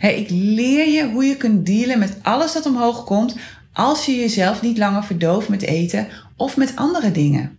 ik 0.00 0.26
leer 0.30 0.88
je 0.88 1.08
hoe 1.08 1.24
je 1.24 1.36
kunt 1.36 1.66
dealen 1.66 1.98
met 1.98 2.16
alles 2.22 2.52
dat 2.52 2.66
omhoog 2.66 3.04
komt 3.04 3.36
als 3.72 4.06
je 4.06 4.16
jezelf 4.16 4.62
niet 4.62 4.78
langer 4.78 5.04
verdooft 5.04 5.48
met 5.48 5.62
eten 5.62 6.08
of 6.36 6.56
met 6.56 6.76
andere 6.76 7.12
dingen. 7.12 7.58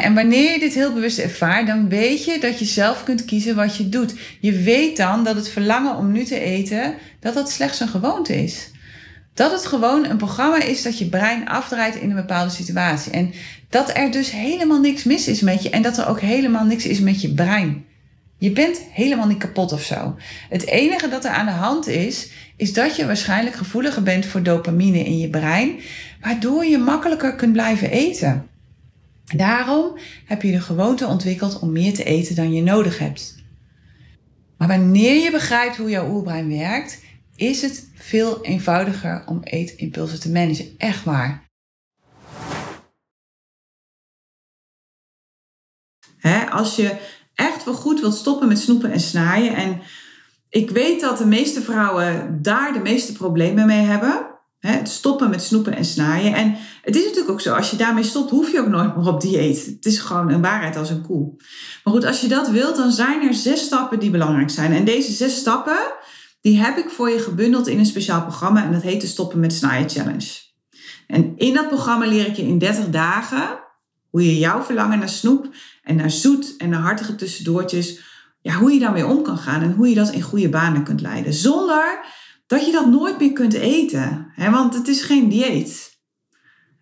En 0.00 0.14
wanneer 0.14 0.52
je 0.52 0.58
dit 0.58 0.74
heel 0.74 0.92
bewust 0.92 1.18
ervaart, 1.18 1.66
dan 1.66 1.88
weet 1.88 2.24
je 2.24 2.38
dat 2.40 2.58
je 2.58 2.64
zelf 2.64 3.04
kunt 3.04 3.24
kiezen 3.24 3.54
wat 3.54 3.76
je 3.76 3.88
doet. 3.88 4.14
Je 4.40 4.52
weet 4.52 4.96
dan 4.96 5.24
dat 5.24 5.36
het 5.36 5.48
verlangen 5.48 5.96
om 5.96 6.12
nu 6.12 6.24
te 6.24 6.40
eten, 6.40 6.94
dat 7.20 7.34
dat 7.34 7.50
slechts 7.50 7.80
een 7.80 7.88
gewoonte 7.88 8.42
is. 8.42 8.70
Dat 9.34 9.50
het 9.50 9.66
gewoon 9.66 10.04
een 10.04 10.16
programma 10.16 10.62
is 10.62 10.82
dat 10.82 10.98
je 10.98 11.06
brein 11.06 11.48
afdraait 11.48 11.94
in 11.94 12.10
een 12.10 12.16
bepaalde 12.16 12.50
situatie. 12.50 13.12
En 13.12 13.32
dat 13.68 13.96
er 13.96 14.10
dus 14.10 14.30
helemaal 14.30 14.80
niks 14.80 15.04
mis 15.04 15.28
is 15.28 15.40
met 15.40 15.62
je 15.62 15.70
en 15.70 15.82
dat 15.82 15.98
er 15.98 16.08
ook 16.08 16.20
helemaal 16.20 16.64
niks 16.64 16.86
is 16.86 17.00
met 17.00 17.20
je 17.20 17.34
brein. 17.34 17.84
Je 18.38 18.50
bent 18.50 18.80
helemaal 18.92 19.26
niet 19.26 19.38
kapot 19.38 19.72
of 19.72 19.82
zo. 19.82 20.16
Het 20.48 20.66
enige 20.66 21.08
dat 21.08 21.24
er 21.24 21.30
aan 21.30 21.46
de 21.46 21.52
hand 21.52 21.86
is, 21.86 22.28
is 22.56 22.72
dat 22.72 22.96
je 22.96 23.06
waarschijnlijk 23.06 23.56
gevoeliger 23.56 24.02
bent 24.02 24.26
voor 24.26 24.42
dopamine 24.42 25.04
in 25.04 25.18
je 25.18 25.28
brein, 25.30 25.80
waardoor 26.20 26.64
je 26.64 26.78
makkelijker 26.78 27.34
kunt 27.34 27.52
blijven 27.52 27.90
eten. 27.90 28.50
Daarom 29.36 29.98
heb 30.26 30.42
je 30.42 30.52
de 30.52 30.60
gewoonte 30.60 31.06
ontwikkeld 31.06 31.58
om 31.58 31.72
meer 31.72 31.94
te 31.94 32.04
eten 32.04 32.34
dan 32.34 32.52
je 32.52 32.62
nodig 32.62 32.98
hebt. 32.98 33.34
Maar 34.56 34.68
wanneer 34.68 35.22
je 35.22 35.30
begrijpt 35.30 35.76
hoe 35.76 35.90
jouw 35.90 36.10
oerbrein 36.10 36.48
werkt, 36.48 37.00
is 37.36 37.62
het 37.62 37.88
veel 37.94 38.44
eenvoudiger 38.44 39.22
om 39.26 39.42
eetimpulsen 39.42 40.20
te 40.20 40.30
managen. 40.30 40.66
Echt 40.78 41.04
waar. 41.04 41.50
als 46.52 46.76
je 46.76 46.96
echt 47.34 47.64
wel 47.64 47.74
goed 47.74 48.00
wilt 48.00 48.14
stoppen 48.14 48.48
met 48.48 48.58
snoepen 48.58 48.92
en 48.92 49.00
snaaien. 49.00 49.54
En 49.54 49.80
ik 50.48 50.70
weet 50.70 51.00
dat 51.00 51.18
de 51.18 51.26
meeste 51.26 51.62
vrouwen 51.62 52.38
daar 52.42 52.72
de 52.72 52.78
meeste 52.78 53.12
problemen 53.12 53.66
mee 53.66 53.84
hebben. 53.84 54.31
Het 54.70 54.88
stoppen 54.88 55.30
met 55.30 55.42
snoepen 55.42 55.76
en 55.76 55.84
snaaien. 55.84 56.34
En 56.34 56.56
het 56.82 56.96
is 56.96 57.02
natuurlijk 57.02 57.30
ook 57.30 57.40
zo, 57.40 57.54
als 57.54 57.70
je 57.70 57.76
daarmee 57.76 58.04
stopt, 58.04 58.30
hoef 58.30 58.52
je 58.52 58.60
ook 58.60 58.68
nooit 58.68 58.96
meer 58.96 59.06
op 59.06 59.20
dieet. 59.20 59.66
Het 59.66 59.86
is 59.86 59.98
gewoon 59.98 60.30
een 60.30 60.42
waarheid 60.42 60.76
als 60.76 60.90
een 60.90 61.02
koe. 61.02 61.34
Maar 61.84 61.94
goed, 61.94 62.04
als 62.04 62.20
je 62.20 62.28
dat 62.28 62.48
wilt, 62.48 62.76
dan 62.76 62.92
zijn 62.92 63.22
er 63.22 63.34
zes 63.34 63.60
stappen 63.60 63.98
die 63.98 64.10
belangrijk 64.10 64.50
zijn. 64.50 64.72
En 64.72 64.84
deze 64.84 65.12
zes 65.12 65.36
stappen, 65.36 65.78
die 66.40 66.58
heb 66.58 66.76
ik 66.76 66.90
voor 66.90 67.10
je 67.10 67.18
gebundeld 67.18 67.68
in 67.68 67.78
een 67.78 67.86
speciaal 67.86 68.22
programma. 68.22 68.64
En 68.64 68.72
dat 68.72 68.82
heet 68.82 69.00
de 69.00 69.06
Stoppen 69.06 69.40
met 69.40 69.52
Snaaien 69.52 69.88
Challenge. 69.88 70.28
En 71.06 71.32
in 71.36 71.54
dat 71.54 71.68
programma 71.68 72.06
leer 72.06 72.26
ik 72.26 72.36
je 72.36 72.46
in 72.46 72.58
30 72.58 72.90
dagen 72.90 73.58
hoe 74.10 74.26
je 74.26 74.38
jouw 74.38 74.62
verlangen 74.62 74.98
naar 74.98 75.08
snoep 75.08 75.54
en 75.82 75.96
naar 75.96 76.10
zoet 76.10 76.56
en 76.56 76.68
naar 76.68 76.80
hartige 76.80 77.14
tussendoortjes, 77.14 78.00
ja, 78.40 78.54
hoe 78.54 78.72
je 78.72 78.80
daarmee 78.80 79.06
om 79.06 79.22
kan 79.22 79.38
gaan 79.38 79.62
en 79.62 79.72
hoe 79.72 79.88
je 79.88 79.94
dat 79.94 80.10
in 80.10 80.22
goede 80.22 80.48
banen 80.48 80.84
kunt 80.84 81.00
leiden. 81.00 81.32
Zonder 81.32 82.04
dat 82.52 82.66
je 82.66 82.72
dat 82.72 82.86
nooit 82.86 83.18
meer 83.18 83.32
kunt 83.32 83.54
eten. 83.54 84.32
Hè? 84.34 84.50
Want 84.50 84.74
het 84.74 84.88
is 84.88 85.02
geen 85.02 85.28
dieet. 85.28 86.00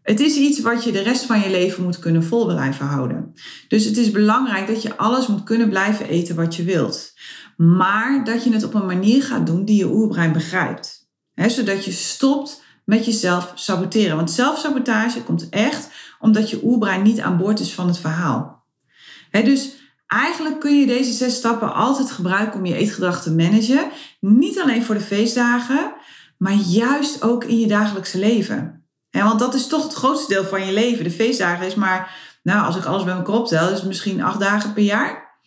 Het 0.02 0.20
is 0.20 0.36
iets 0.36 0.60
wat 0.60 0.84
je 0.84 0.92
de 0.92 1.00
rest 1.00 1.24
van 1.24 1.40
je 1.40 1.50
leven 1.50 1.82
moet 1.82 1.98
kunnen 1.98 2.24
vol 2.24 2.46
blijven 2.46 2.86
houden. 2.86 3.32
Dus 3.68 3.84
het 3.84 3.96
is 3.96 4.10
belangrijk 4.10 4.66
dat 4.66 4.82
je 4.82 4.96
alles 4.96 5.26
moet 5.26 5.42
kunnen 5.42 5.68
blijven 5.68 6.08
eten 6.08 6.36
wat 6.36 6.56
je 6.56 6.64
wilt. 6.64 7.12
Maar 7.56 8.24
dat 8.24 8.44
je 8.44 8.52
het 8.52 8.64
op 8.64 8.74
een 8.74 8.86
manier 8.86 9.22
gaat 9.22 9.46
doen 9.46 9.64
die 9.64 9.76
je 9.76 9.92
oerbrein 9.92 10.32
begrijpt. 10.32 11.08
Zodat 11.34 11.84
je 11.84 11.92
stopt 11.92 12.62
met 12.84 13.04
jezelf 13.04 13.52
saboteren. 13.54 14.16
Want 14.16 14.30
zelfsabotage 14.30 15.22
komt 15.22 15.48
echt 15.48 15.88
omdat 16.20 16.50
je 16.50 16.60
oerbrein 16.64 17.02
niet 17.02 17.20
aan 17.20 17.38
boord 17.38 17.60
is 17.60 17.74
van 17.74 17.86
het 17.86 17.98
verhaal. 17.98 18.64
dus 19.30 19.72
eigenlijk 20.06 20.60
kun 20.60 20.78
je 20.78 20.86
deze 20.86 21.12
zes 21.12 21.34
stappen 21.34 21.74
altijd 21.74 22.10
gebruiken 22.10 22.58
om 22.58 22.66
je 22.66 22.76
eetgedrag 22.76 23.22
te 23.22 23.32
managen. 23.32 23.90
Niet 24.20 24.60
alleen 24.60 24.84
voor 24.84 24.94
de 24.94 25.00
feestdagen, 25.00 25.92
maar 26.38 26.54
juist 26.54 27.22
ook 27.22 27.44
in 27.44 27.58
je 27.58 27.66
dagelijkse 27.66 28.18
leven. 28.18 28.84
want 29.10 29.38
dat 29.38 29.54
is 29.54 29.66
toch 29.66 29.82
het 29.82 29.94
grootste 29.94 30.32
deel 30.32 30.44
van 30.44 30.66
je 30.66 30.72
leven. 30.72 31.04
De 31.04 31.10
feestdagen 31.10 31.66
is 31.66 31.74
maar, 31.74 32.14
nou, 32.42 32.66
als 32.66 32.76
ik 32.76 32.84
alles 32.84 33.04
bij 33.04 33.14
elkaar 33.14 33.34
optel, 33.34 33.70
is 33.70 33.82
misschien 33.82 34.22
acht 34.22 34.40
dagen 34.40 34.72
per 34.72 34.82
jaar. 34.82 35.38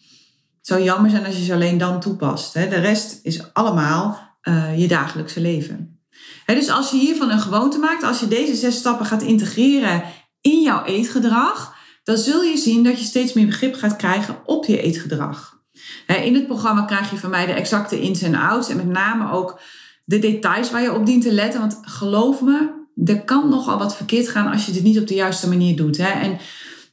Het 0.58 0.68
zou 0.68 0.84
jammer 0.84 1.10
zijn 1.10 1.26
als 1.26 1.38
je 1.38 1.44
ze 1.44 1.54
alleen 1.54 1.78
dan 1.78 2.00
toepast. 2.00 2.54
Hè. 2.54 2.68
De 2.68 2.80
rest 2.80 3.20
is 3.24 3.54
allemaal 3.54 4.38
uh, 4.44 4.80
je 4.80 4.88
dagelijkse 4.88 5.42
leven. 5.42 6.00
Dus 6.46 6.70
als 6.70 6.92
je 6.92 6.98
hiervan 6.98 7.30
een 7.30 7.40
gewoonte 7.40 7.78
maakt, 7.78 8.04
als 8.04 8.20
je 8.20 8.28
deze 8.28 8.56
zes 8.56 8.76
stappen 8.76 9.06
gaat 9.06 9.22
integreren 9.22 10.04
in 10.42 10.62
jouw 10.62 10.84
eetgedrag, 10.84 11.76
dan 12.04 12.18
zul 12.18 12.42
je 12.42 12.58
zien 12.58 12.84
dat 12.84 13.00
je 13.00 13.06
steeds 13.06 13.34
meer 13.34 13.46
begrip 13.46 13.76
gaat 13.76 13.96
krijgen 13.96 14.38
op 14.46 14.66
je 14.66 14.82
eetgedrag. 14.82 15.63
In 16.08 16.34
het 16.34 16.48
programma 16.48 16.82
krijg 16.82 17.12
je 17.12 17.18
van 17.18 17.30
mij 17.30 17.46
de 17.46 17.52
exacte 17.52 18.02
ins 18.02 18.22
en 18.22 18.36
outs 18.36 18.70
en 18.70 18.78
met 18.78 18.90
name 18.90 19.32
ook 19.32 19.60
de 20.06 20.20
details 20.20 20.72
waar 20.72 20.82
je 20.82 20.94
op 20.94 21.06
dient 21.06 21.24
te 21.24 21.34
letten. 21.34 21.60
Want 21.60 21.80
geloof 21.82 22.42
me, 22.42 22.70
er 23.06 23.24
kan 23.24 23.50
nogal 23.50 23.78
wat 23.78 23.96
verkeerd 23.96 24.30
gaan 24.30 24.52
als 24.52 24.66
je 24.66 24.72
dit 24.72 24.84
niet 24.84 25.00
op 25.00 25.08
de 25.08 25.14
juiste 25.14 25.50
manier 25.50 25.76
doet. 25.76 25.98
En 25.98 26.38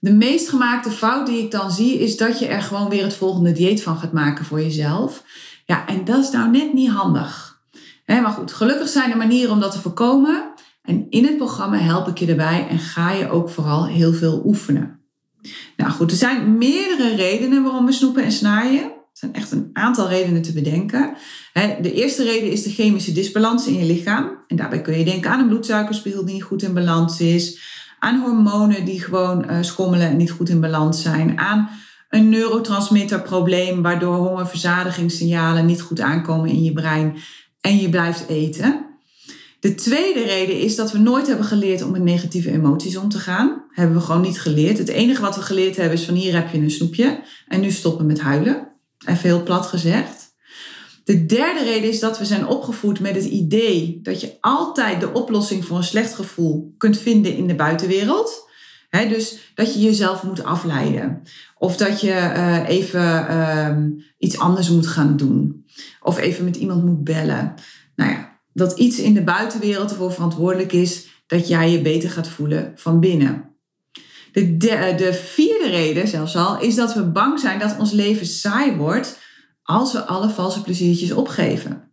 de 0.01 0.13
meest 0.13 0.49
gemaakte 0.49 0.91
fout 0.91 1.27
die 1.27 1.43
ik 1.43 1.51
dan 1.51 1.71
zie, 1.71 1.99
is 1.99 2.17
dat 2.17 2.39
je 2.39 2.47
er 2.47 2.63
gewoon 2.63 2.89
weer 2.89 3.03
het 3.03 3.15
volgende 3.15 3.53
dieet 3.53 3.83
van 3.83 3.97
gaat 3.97 4.13
maken 4.13 4.45
voor 4.45 4.61
jezelf. 4.61 5.25
Ja, 5.67 5.87
en 5.87 6.05
dat 6.05 6.25
is 6.25 6.31
nou 6.31 6.51
net 6.51 6.73
niet 6.73 6.91
handig. 6.91 7.59
Maar 8.07 8.31
goed, 8.31 8.53
gelukkig 8.53 8.89
zijn 8.89 9.11
er 9.11 9.17
manieren 9.17 9.53
om 9.53 9.61
dat 9.61 9.73
te 9.73 9.81
voorkomen. 9.81 10.53
En 10.83 11.07
in 11.11 11.25
het 11.25 11.37
programma 11.37 11.77
help 11.77 12.09
ik 12.09 12.19
je 12.19 12.27
erbij 12.27 12.67
en 12.69 12.79
ga 12.79 13.13
je 13.13 13.31
ook 13.31 13.51
vooral 13.51 13.87
heel 13.87 14.13
veel 14.13 14.43
oefenen. 14.45 15.00
Nou 15.77 15.91
goed, 15.91 16.11
er 16.11 16.17
zijn 16.17 16.59
meerdere 16.59 17.15
redenen 17.15 17.63
waarom 17.63 17.87
we 17.87 17.93
snoepen 17.93 18.25
en 18.25 18.33
snaaien. 18.33 18.83
Er 18.83 19.29
zijn 19.29 19.35
echt 19.35 19.51
een 19.51 19.71
aantal 19.73 20.09
redenen 20.09 20.43
te 20.43 20.53
bedenken. 20.53 21.15
De 21.83 21.93
eerste 21.93 22.25
reden 22.25 22.51
is 22.51 22.63
de 22.63 22.71
chemische 22.71 23.13
disbalans 23.13 23.67
in 23.67 23.75
je 23.75 23.85
lichaam. 23.85 24.31
En 24.47 24.57
daarbij 24.57 24.81
kun 24.81 24.99
je 24.99 25.05
denken 25.05 25.31
aan 25.31 25.41
een 25.41 25.49
bloedsuikerspiegel 25.49 26.25
die 26.25 26.35
niet 26.35 26.43
goed 26.43 26.63
in 26.63 26.75
balans 26.75 27.21
is. 27.21 27.61
Aan 27.99 28.21
hormonen 28.21 28.85
die 28.85 29.01
gewoon 29.01 29.45
eh, 29.45 29.59
schommelen 29.61 30.09
en 30.09 30.17
niet 30.17 30.31
goed 30.31 30.49
in 30.49 30.61
balans 30.61 31.03
zijn. 31.03 31.39
Aan 31.39 31.69
een 32.09 32.29
neurotransmitterprobleem 32.29 33.83
waardoor 33.83 34.15
hongerverzadigingssignalen 34.15 35.67
niet 35.67 35.83
goed 35.83 36.01
aankomen 36.01 36.51
in 36.51 36.63
je 36.63 36.73
brein 36.73 37.17
en 37.61 37.77
je 37.77 37.89
blijft 37.89 38.29
eten. 38.29 38.90
De 39.61 39.75
tweede 39.75 40.23
reden 40.23 40.59
is 40.59 40.77
dat 40.77 40.93
we 40.93 40.99
nooit 40.99 41.27
hebben 41.27 41.47
geleerd 41.47 41.83
om 41.83 41.91
met 41.91 42.03
negatieve 42.03 42.51
emoties 42.51 42.97
om 42.97 43.09
te 43.09 43.19
gaan. 43.19 43.65
Hebben 43.71 43.97
we 43.97 44.03
gewoon 44.03 44.21
niet 44.21 44.41
geleerd. 44.41 44.79
Het 44.79 44.89
enige 44.89 45.21
wat 45.21 45.35
we 45.35 45.43
geleerd 45.43 45.77
hebben 45.77 45.99
is 45.99 46.05
van 46.05 46.15
hier 46.15 46.35
heb 46.35 46.53
je 46.53 46.59
een 46.59 46.71
snoepje 46.71 47.23
en 47.49 47.61
nu 47.61 47.71
stoppen 47.71 48.07
met 48.07 48.21
huilen. 48.21 48.69
Even 49.07 49.29
heel 49.29 49.43
plat 49.43 49.67
gezegd. 49.67 50.35
De 51.05 51.27
derde 51.27 51.65
reden 51.65 51.89
is 51.89 52.01
dat 52.01 52.19
we 52.19 52.25
zijn 52.25 52.47
opgevoed 52.47 53.01
met 53.01 53.15
het 53.15 53.25
idee 53.25 54.01
dat 54.03 54.21
je 54.21 54.37
altijd 54.41 55.01
de 55.01 55.13
oplossing 55.13 55.65
voor 55.65 55.77
een 55.77 55.85
slecht 55.85 56.15
gevoel 56.15 56.75
kunt 56.79 56.99
vinden 56.99 57.37
in 57.37 57.47
de 57.47 57.55
buitenwereld. 57.55 58.49
dus 58.91 59.53
dat 59.55 59.75
je 59.75 59.81
jezelf 59.81 60.23
moet 60.23 60.45
afleiden. 60.45 61.23
Of 61.59 61.77
dat 61.77 62.01
je 62.01 62.13
uh, 62.13 62.69
even 62.69 63.27
uh, 63.31 63.77
iets 64.19 64.39
anders 64.39 64.71
moet 64.71 64.87
gaan 64.87 65.17
doen. 65.17 65.65
Of 66.01 66.19
even 66.19 66.45
met 66.45 66.57
iemand 66.57 66.85
moet 66.85 67.05
bellen. 67.05 67.55
Nou 67.97 68.11
ja, 68.11 68.30
dat 68.53 68.79
iets 68.79 68.99
in 68.99 69.15
de 69.15 69.23
buitenwereld 69.23 69.91
ervoor 69.91 70.13
verantwoordelijk 70.13 70.73
is 70.73 71.09
dat 71.27 71.49
jij 71.49 71.71
je 71.71 71.81
beter 71.81 72.11
gaat 72.11 72.29
voelen 72.29 72.73
van 72.75 73.01
binnen. 73.01 73.55
De, 74.33 74.57
de, 74.57 74.95
de, 74.97 75.15
vierde 75.15 75.69
reden 75.69 76.09
zelfs 76.09 76.37
al 76.37 76.61
is 76.61 76.75
dat 76.75 76.95
we 76.95 77.11
bang 77.11 77.41
zijn 77.41 77.59
dat 77.59 77.79
ons 77.79 77.93
leven 77.93 78.27
saai 78.27 78.77
wordt 78.77 79.19
als 79.63 79.93
we 79.93 80.05
alle 80.05 80.31
valse 80.31 80.63
pleziertjes 80.63 81.13
opgeven. 81.13 81.93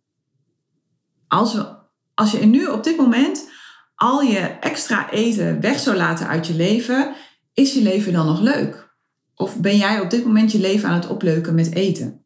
Als, 1.28 1.54
we, 1.54 1.76
als 2.14 2.32
je 2.32 2.46
nu 2.46 2.66
op 2.66 2.84
dit 2.84 2.98
moment 2.98 3.50
al 3.96 4.22
je 4.22 4.40
extra 4.40 5.12
eten 5.12 5.62
weg 5.62 5.80
zou 5.80 5.98
laten 5.98 6.28
uit 6.28 6.48
je 6.48 6.56
leven, 6.56 7.16
is 7.54 7.74
je 7.74 7.82
leven 7.82 8.14
dan 8.14 8.26
nog 8.26 8.42
leuk? 8.42 8.96
Of 9.36 9.60
ben 9.60 9.78
jij 9.78 10.00
op 10.00 10.10
dit 10.10 10.26
moment 10.26 10.52
je 10.52 10.60
leven 10.60 10.90
aan 10.90 11.00
het 11.00 11.08
opleuken 11.08 11.56
met 11.56 11.74
eten? 11.74 12.26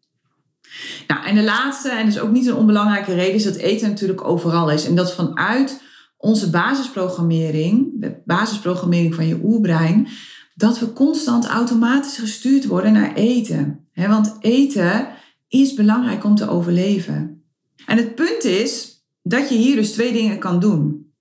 Nou, 1.07 1.25
en 1.25 1.35
de 1.35 1.43
laatste, 1.43 1.89
en 1.89 2.05
dus 2.05 2.19
ook 2.19 2.31
niet 2.31 2.47
een 2.47 2.55
onbelangrijke 2.55 3.13
reden, 3.13 3.33
is 3.33 3.43
dat 3.43 3.55
eten 3.55 3.89
natuurlijk 3.89 4.27
overal 4.27 4.71
is. 4.71 4.85
En 4.85 4.95
dat 4.95 5.13
vanuit 5.13 5.81
onze 6.17 6.49
basisprogrammering, 6.49 7.89
de 7.93 8.21
basisprogrammering 8.25 9.15
van 9.15 9.27
je 9.27 9.39
oerbrein, 9.43 10.07
dat 10.55 10.79
we 10.79 10.93
constant 10.93 11.45
automatisch 11.45 12.17
gestuurd 12.17 12.65
worden 12.65 12.93
naar 12.93 13.13
eten. 13.13 13.87
want 13.93 14.35
eten 14.39 15.07
is 15.47 15.73
belangrijk 15.73 16.23
om 16.23 16.35
te 16.35 16.49
overleven. 16.49 17.43
En 17.85 17.97
het 17.97 18.15
punt 18.15 18.43
is 18.43 19.03
dat 19.23 19.49
je 19.49 19.55
hier 19.55 19.75
dus 19.75 19.91
twee 19.91 20.13
dingen 20.13 20.39
kan 20.39 20.59
doen. 20.59 21.11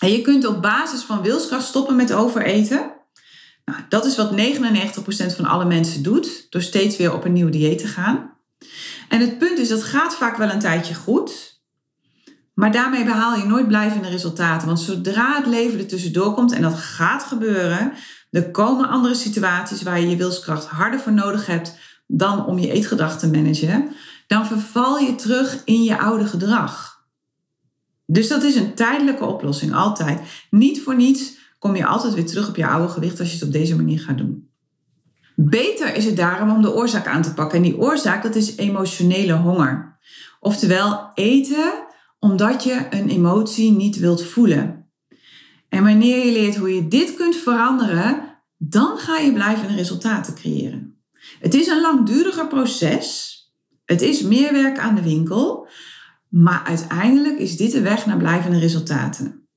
En 0.00 0.12
je 0.12 0.20
kunt 0.20 0.46
op 0.46 0.62
basis 0.62 1.00
van 1.00 1.22
wilskracht 1.22 1.66
stoppen 1.66 1.96
met 1.96 2.12
overeten. 2.12 2.92
Nou, 3.64 3.80
dat 3.88 4.04
is 4.04 4.16
wat 4.16 4.32
99% 4.32 5.36
van 5.36 5.44
alle 5.44 5.64
mensen 5.64 6.02
doet, 6.02 6.46
door 6.50 6.62
steeds 6.62 6.96
weer 6.96 7.14
op 7.14 7.24
een 7.24 7.32
nieuw 7.32 7.50
dieet 7.50 7.78
te 7.78 7.86
gaan. 7.86 8.37
En 9.08 9.20
het 9.20 9.38
punt 9.38 9.58
is, 9.58 9.68
dat 9.68 9.82
gaat 9.82 10.14
vaak 10.14 10.36
wel 10.36 10.50
een 10.50 10.58
tijdje 10.58 10.94
goed. 10.94 11.60
Maar 12.54 12.72
daarmee 12.72 13.04
behaal 13.04 13.36
je 13.36 13.44
nooit 13.44 13.68
blijvende 13.68 14.08
resultaten. 14.08 14.66
Want 14.66 14.80
zodra 14.80 15.36
het 15.36 15.46
leven 15.46 15.78
er 15.78 15.86
tussendoor 15.86 16.34
komt, 16.34 16.52
en 16.52 16.62
dat 16.62 16.74
gaat 16.74 17.22
gebeuren, 17.22 17.92
er 18.30 18.50
komen 18.50 18.88
andere 18.88 19.14
situaties 19.14 19.82
waar 19.82 20.00
je 20.00 20.08
je 20.08 20.16
wilskracht 20.16 20.66
harder 20.66 21.00
voor 21.00 21.12
nodig 21.12 21.46
hebt 21.46 21.78
dan 22.06 22.46
om 22.46 22.58
je 22.58 22.72
eetgedrag 22.72 23.18
te 23.18 23.30
managen, 23.30 23.88
dan 24.26 24.46
verval 24.46 24.98
je 24.98 25.14
terug 25.14 25.62
in 25.64 25.82
je 25.82 25.98
oude 25.98 26.26
gedrag. 26.26 27.02
Dus 28.06 28.28
dat 28.28 28.42
is 28.42 28.54
een 28.54 28.74
tijdelijke 28.74 29.24
oplossing, 29.24 29.74
altijd. 29.74 30.20
Niet 30.50 30.82
voor 30.82 30.96
niets 30.96 31.36
kom 31.58 31.76
je 31.76 31.86
altijd 31.86 32.14
weer 32.14 32.26
terug 32.26 32.48
op 32.48 32.56
je 32.56 32.66
oude 32.66 32.88
gewicht 32.88 33.20
als 33.20 33.28
je 33.28 33.34
het 33.34 33.46
op 33.46 33.52
deze 33.52 33.76
manier 33.76 34.00
gaat 34.00 34.18
doen. 34.18 34.47
Beter 35.40 35.94
is 35.94 36.04
het 36.04 36.16
daarom 36.16 36.50
om 36.50 36.62
de 36.62 36.74
oorzaak 36.74 37.06
aan 37.06 37.22
te 37.22 37.34
pakken. 37.34 37.56
En 37.56 37.62
die 37.62 37.78
oorzaak, 37.78 38.22
dat 38.22 38.34
is 38.34 38.56
emotionele 38.56 39.32
honger. 39.32 39.98
Oftewel 40.40 41.10
eten 41.14 41.72
omdat 42.18 42.64
je 42.64 42.86
een 42.90 43.08
emotie 43.08 43.72
niet 43.72 43.98
wilt 43.98 44.24
voelen. 44.24 44.90
En 45.68 45.84
wanneer 45.84 46.26
je 46.26 46.32
leert 46.32 46.56
hoe 46.56 46.74
je 46.74 46.88
dit 46.88 47.14
kunt 47.14 47.36
veranderen, 47.36 48.40
dan 48.56 48.98
ga 48.98 49.16
je 49.16 49.32
blijvende 49.32 49.74
resultaten 49.74 50.34
creëren. 50.34 51.00
Het 51.40 51.54
is 51.54 51.66
een 51.66 51.80
langduriger 51.80 52.46
proces. 52.46 53.36
Het 53.84 54.02
is 54.02 54.22
meer 54.22 54.52
werk 54.52 54.78
aan 54.78 54.94
de 54.94 55.02
winkel. 55.02 55.68
Maar 56.28 56.62
uiteindelijk 56.64 57.38
is 57.38 57.56
dit 57.56 57.72
de 57.72 57.80
weg 57.80 58.06
naar 58.06 58.18
blijvende 58.18 58.58
resultaten. 58.58 59.48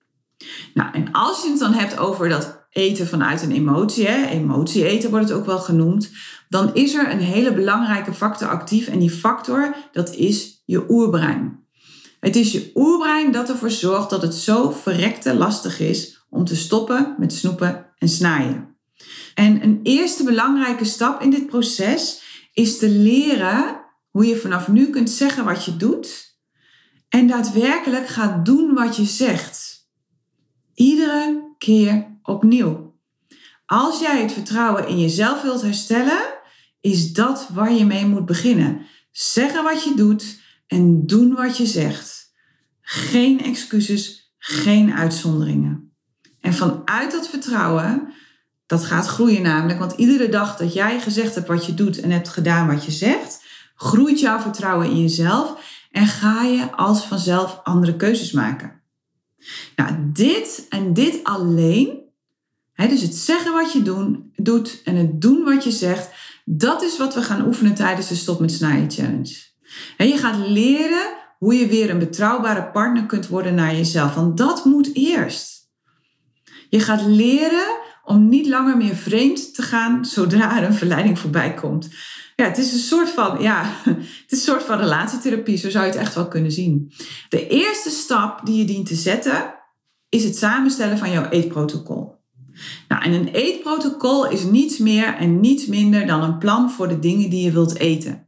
Nou, 0.74 0.94
en 0.94 1.12
als 1.12 1.44
je 1.44 1.50
het 1.50 1.60
dan 1.60 1.74
hebt 1.74 1.98
over 1.98 2.30
dat 2.30 2.61
eten 2.72 3.08
vanuit 3.08 3.42
een 3.42 3.52
emotie, 3.52 4.08
hè, 4.08 4.26
emotie 4.26 4.86
eten 4.86 5.10
wordt 5.10 5.30
het 5.30 5.38
ook 5.38 5.46
wel 5.46 5.60
genoemd, 5.60 6.12
dan 6.50 6.74
is 6.74 6.94
er 6.94 7.12
een 7.12 7.20
hele 7.20 7.54
belangrijke 7.54 8.14
factor 8.14 8.48
actief 8.48 8.88
en 8.88 9.00
die 9.00 9.12
factor 9.12 9.76
dat 9.92 10.16
is 10.16 10.64
je 10.66 10.86
oerbrein. 10.90 11.60
Het 12.20 12.36
is 12.36 12.52
je 12.52 12.72
oerbrein 12.76 13.32
dat 13.32 13.50
ervoor 13.50 13.72
zorgt 13.72 14.10
dat 14.10 14.22
het 14.22 14.36
zo 14.36 14.72
verrekte 14.72 15.36
lastig 15.36 15.80
is 15.80 16.26
om 16.30 16.46
te 16.46 16.56
stoppen 16.56 17.16
met 17.18 17.34
snoepen 17.34 17.86
en 17.98 18.10
snijden. 18.10 18.76
En 19.34 19.64
een 19.64 19.80
eerste 19.84 20.24
belangrijke 20.24 20.86
stap 20.86 21.22
in 21.22 21.30
dit 21.30 21.46
proces 21.46 22.22
is 22.54 22.78
te 22.78 22.90
leren 22.90 23.82
hoe 24.10 24.26
je 24.26 24.38
vanaf 24.38 24.68
nu 24.68 24.90
kunt 24.90 25.10
zeggen 25.10 25.46
wat 25.46 25.66
je 25.66 25.78
doet 25.78 26.40
en 27.10 27.28
daadwerkelijk 27.28 28.08
gaat 28.08 28.46
doen 28.46 28.74
wat 28.74 28.96
je 28.96 29.06
zegt. 29.06 29.90
Iedere 30.74 31.54
keer 31.58 32.11
opnieuw. 32.24 33.00
Als 33.66 34.00
jij 34.00 34.22
het 34.22 34.32
vertrouwen 34.32 34.88
in 34.88 35.00
jezelf 35.00 35.42
wilt 35.42 35.62
herstellen, 35.62 36.22
is 36.82 37.14
dat 37.14 37.48
waar 37.54 37.74
je 37.74 37.86
mee 37.86 38.06
moet 38.06 38.26
beginnen. 38.26 38.86
Zeggen 39.12 39.64
wat 39.64 39.84
je 39.84 39.94
doet 39.96 40.40
en 40.68 41.06
doen 41.06 41.34
wat 41.34 41.58
je 41.58 41.66
zegt. 41.66 42.34
Geen 42.82 43.42
excuses, 43.44 44.34
geen 44.38 44.94
uitzonderingen. 44.94 45.94
En 46.40 46.54
vanuit 46.54 47.12
dat 47.12 47.30
vertrouwen, 47.30 48.14
dat 48.66 48.84
gaat 48.84 49.08
groeien 49.08 49.42
namelijk, 49.42 49.80
want 49.80 49.92
iedere 49.92 50.30
dag 50.30 50.58
dat 50.58 50.74
jij 50.74 51.00
gezegd 51.00 51.36
hebt 51.36 51.48
wat 51.48 51.66
je 51.66 51.74
doet 51.74 52.00
en 52.00 52.12
hebt 52.12 52.30
gedaan 52.30 52.68
wat 52.68 52.86
je 52.86 52.92
zegt, 52.92 53.44
groeit 53.76 54.20
jouw 54.20 54.40
vertrouwen 54.40 54.90
in 54.90 55.02
jezelf 55.02 55.56
en 55.92 56.08
ga 56.08 56.44
je 56.44 56.72
als 56.72 57.06
vanzelf 57.06 57.60
andere 57.64 57.96
keuzes 57.96 58.32
maken. 58.32 58.82
Nou, 59.76 60.12
dit 60.14 60.66
en 60.70 60.94
dit 60.94 61.24
alleen 61.24 62.01
dus 62.90 63.02
het 63.02 63.16
zeggen 63.16 63.54
wat 63.54 63.72
je 63.72 63.82
doen, 63.82 64.32
doet 64.36 64.82
en 64.84 64.96
het 64.96 65.22
doen 65.22 65.44
wat 65.44 65.64
je 65.64 65.72
zegt, 65.72 66.10
dat 66.46 66.82
is 66.84 66.98
wat 66.98 67.14
we 67.14 67.22
gaan 67.22 67.46
oefenen 67.46 67.74
tijdens 67.74 68.08
de 68.08 68.16
Stop 68.16 68.40
met 68.40 68.52
Snijden 68.52 68.92
Challenge. 68.92 69.36
je 69.98 70.18
gaat 70.18 70.48
leren 70.48 71.20
hoe 71.38 71.56
je 71.56 71.68
weer 71.68 71.90
een 71.90 72.00
betrouwbare 72.00 72.72
partner 72.72 73.06
kunt 73.06 73.28
worden 73.28 73.56
naar 73.56 73.76
jezelf, 73.76 74.16
want 74.16 74.38
dat 74.38 74.66
moet 74.66 74.90
eerst. 74.94 75.70
Je 76.70 76.80
gaat 76.80 77.02
leren 77.02 77.80
om 78.04 78.30
niet 78.30 78.48
langer 78.48 78.78
meer 78.78 78.96
vreemd 78.96 79.56
te 79.56 79.62
gaan 79.62 80.06
zodra 80.06 80.58
er 80.58 80.64
een 80.64 80.74
verleiding 80.74 81.20
voorbij 81.20 81.54
komt. 81.54 81.90
Ja, 82.36 82.46
het 82.46 82.58
is 82.58 82.74
een 82.74 82.80
soort 82.80 83.10
van, 83.10 83.42
ja, 83.42 83.64
het 83.84 84.26
is 84.28 84.38
een 84.38 84.54
soort 84.54 84.64
van 84.64 84.78
relatietherapie, 84.78 85.58
zo 85.58 85.70
zou 85.70 85.86
je 85.86 85.92
het 85.92 86.00
echt 86.00 86.16
wel 86.16 86.28
kunnen 86.28 86.52
zien. 86.52 86.94
De 87.30 87.48
eerste 87.48 87.90
stap 87.90 88.46
die 88.46 88.58
je 88.58 88.66
dient 88.66 88.86
te 88.86 88.96
zetten 88.96 89.54
is 90.10 90.24
het 90.24 90.38
samenstellen 90.38 90.98
van 90.98 91.12
jouw 91.12 91.30
eetprotocol. 91.30 92.21
Nou, 92.88 93.04
en 93.04 93.14
een 93.14 93.28
eetprotocol 93.28 94.30
is 94.30 94.44
niets 94.44 94.78
meer 94.78 95.16
en 95.16 95.40
niets 95.40 95.66
minder 95.66 96.08
dan 96.08 96.24
een 96.24 96.38
plan 96.38 96.72
voor 96.72 96.88
de 96.88 97.00
dingen 97.00 97.30
die 97.30 97.44
je 97.44 97.52
wilt 97.52 97.78
eten. 97.78 98.28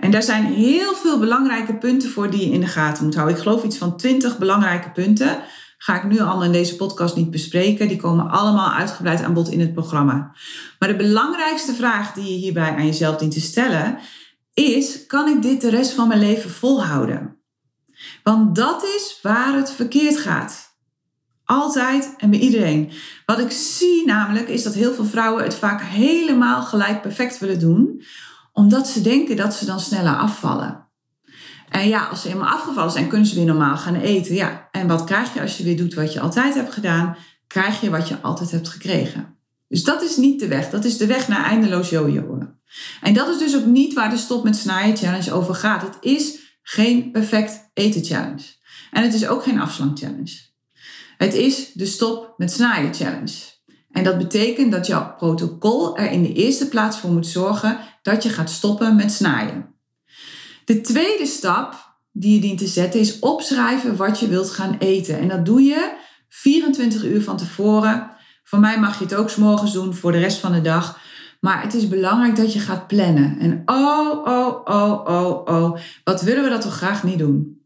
En 0.00 0.10
daar 0.10 0.22
zijn 0.22 0.44
heel 0.44 0.94
veel 0.94 1.18
belangrijke 1.18 1.74
punten 1.74 2.10
voor 2.10 2.30
die 2.30 2.46
je 2.46 2.52
in 2.52 2.60
de 2.60 2.66
gaten 2.66 3.04
moet 3.04 3.14
houden. 3.14 3.36
Ik 3.36 3.42
geloof 3.42 3.64
iets 3.64 3.76
van 3.76 3.96
20 3.96 4.38
belangrijke 4.38 4.90
punten. 4.90 5.42
Ga 5.78 5.96
ik 5.96 6.04
nu 6.04 6.18
allemaal 6.20 6.44
in 6.44 6.52
deze 6.52 6.76
podcast 6.76 7.16
niet 7.16 7.30
bespreken. 7.30 7.88
Die 7.88 7.96
komen 7.96 8.30
allemaal 8.30 8.70
uitgebreid 8.70 9.22
aan 9.22 9.34
bod 9.34 9.48
in 9.48 9.60
het 9.60 9.72
programma. 9.72 10.34
Maar 10.78 10.88
de 10.88 10.96
belangrijkste 10.96 11.74
vraag 11.74 12.12
die 12.12 12.24
je 12.24 12.38
hierbij 12.38 12.70
aan 12.70 12.86
jezelf 12.86 13.16
dient 13.16 13.32
te 13.32 13.40
stellen 13.40 13.98
is: 14.54 15.06
kan 15.06 15.28
ik 15.28 15.42
dit 15.42 15.60
de 15.60 15.70
rest 15.70 15.92
van 15.92 16.08
mijn 16.08 16.20
leven 16.20 16.50
volhouden? 16.50 17.36
Want 18.22 18.56
dat 18.56 18.82
is 18.84 19.18
waar 19.22 19.54
het 19.54 19.70
verkeerd 19.70 20.18
gaat. 20.18 20.69
Altijd 21.50 22.14
en 22.16 22.30
bij 22.30 22.38
iedereen. 22.38 22.90
Wat 23.26 23.38
ik 23.38 23.50
zie 23.50 24.06
namelijk 24.06 24.48
is 24.48 24.62
dat 24.62 24.74
heel 24.74 24.94
veel 24.94 25.04
vrouwen 25.04 25.44
het 25.44 25.54
vaak 25.54 25.82
helemaal 25.82 26.62
gelijk 26.62 27.02
perfect 27.02 27.38
willen 27.38 27.58
doen, 27.58 28.02
omdat 28.52 28.88
ze 28.88 29.00
denken 29.00 29.36
dat 29.36 29.54
ze 29.54 29.64
dan 29.64 29.80
sneller 29.80 30.16
afvallen. 30.16 30.88
En 31.68 31.88
ja, 31.88 32.06
als 32.06 32.20
ze 32.22 32.28
helemaal 32.28 32.52
afgevallen 32.52 32.90
zijn, 32.90 33.08
kunnen 33.08 33.26
ze 33.26 33.34
weer 33.34 33.44
normaal 33.44 33.76
gaan 33.76 33.94
eten. 33.94 34.34
Ja, 34.34 34.68
en 34.70 34.86
wat 34.86 35.04
krijg 35.04 35.34
je 35.34 35.40
als 35.40 35.56
je 35.56 35.64
weer 35.64 35.76
doet 35.76 35.94
wat 35.94 36.12
je 36.12 36.20
altijd 36.20 36.54
hebt 36.54 36.72
gedaan? 36.72 37.16
Krijg 37.46 37.80
je 37.80 37.90
wat 37.90 38.08
je 38.08 38.20
altijd 38.20 38.50
hebt 38.50 38.68
gekregen. 38.68 39.36
Dus 39.68 39.84
dat 39.84 40.02
is 40.02 40.16
niet 40.16 40.40
de 40.40 40.48
weg. 40.48 40.70
Dat 40.70 40.84
is 40.84 40.96
de 40.96 41.06
weg 41.06 41.28
naar 41.28 41.44
eindeloos 41.44 41.90
jojoen. 41.90 42.58
En 43.00 43.14
dat 43.14 43.28
is 43.28 43.38
dus 43.38 43.56
ook 43.56 43.66
niet 43.66 43.94
waar 43.94 44.10
de 44.10 44.16
Stop 44.16 44.44
met 44.44 44.56
Snijden 44.56 44.96
Challenge 44.96 45.32
over 45.32 45.54
gaat. 45.54 45.82
Het 45.82 45.96
is 46.00 46.38
geen 46.62 47.10
perfect 47.10 47.70
eten 47.74 48.04
challenge. 48.04 48.44
En 48.90 49.02
het 49.02 49.14
is 49.14 49.26
ook 49.26 49.42
geen 49.42 49.60
afslank 49.60 49.98
challenge. 49.98 50.49
Het 51.20 51.34
is 51.34 51.72
de 51.72 51.86
Stop 51.86 52.34
met 52.36 52.52
Snijden 52.52 52.94
Challenge. 52.94 53.34
En 53.90 54.04
dat 54.04 54.18
betekent 54.18 54.72
dat 54.72 54.86
jouw 54.86 55.14
protocol 55.16 55.96
er 55.96 56.10
in 56.10 56.22
de 56.22 56.32
eerste 56.32 56.68
plaats 56.68 56.98
voor 56.98 57.10
moet 57.10 57.26
zorgen 57.26 57.78
dat 58.02 58.22
je 58.22 58.28
gaat 58.28 58.50
stoppen 58.50 58.96
met 58.96 59.12
snijden. 59.12 59.74
De 60.64 60.80
tweede 60.80 61.26
stap 61.26 61.96
die 62.12 62.34
je 62.34 62.40
dient 62.40 62.58
te 62.58 62.66
zetten 62.66 63.00
is 63.00 63.18
opschrijven 63.18 63.96
wat 63.96 64.20
je 64.20 64.28
wilt 64.28 64.50
gaan 64.50 64.76
eten. 64.78 65.18
En 65.18 65.28
dat 65.28 65.44
doe 65.44 65.62
je 65.62 65.92
24 66.28 67.04
uur 67.04 67.22
van 67.22 67.36
tevoren. 67.36 68.10
Voor 68.44 68.58
mij 68.58 68.80
mag 68.80 68.98
je 68.98 69.04
het 69.04 69.14
ook 69.14 69.30
s'morgens 69.30 69.72
doen 69.72 69.94
voor 69.94 70.12
de 70.12 70.18
rest 70.18 70.38
van 70.38 70.52
de 70.52 70.60
dag. 70.60 71.00
Maar 71.40 71.62
het 71.62 71.74
is 71.74 71.88
belangrijk 71.88 72.36
dat 72.36 72.52
je 72.52 72.60
gaat 72.60 72.86
plannen. 72.86 73.38
En 73.38 73.62
oh, 73.64 74.26
oh, 74.26 74.60
oh, 74.64 75.06
oh, 75.06 75.46
oh, 75.46 75.78
wat 76.04 76.22
willen 76.22 76.42
we 76.42 76.50
dat 76.50 76.60
toch 76.60 76.76
graag 76.76 77.02
niet 77.02 77.18
doen? 77.18 77.64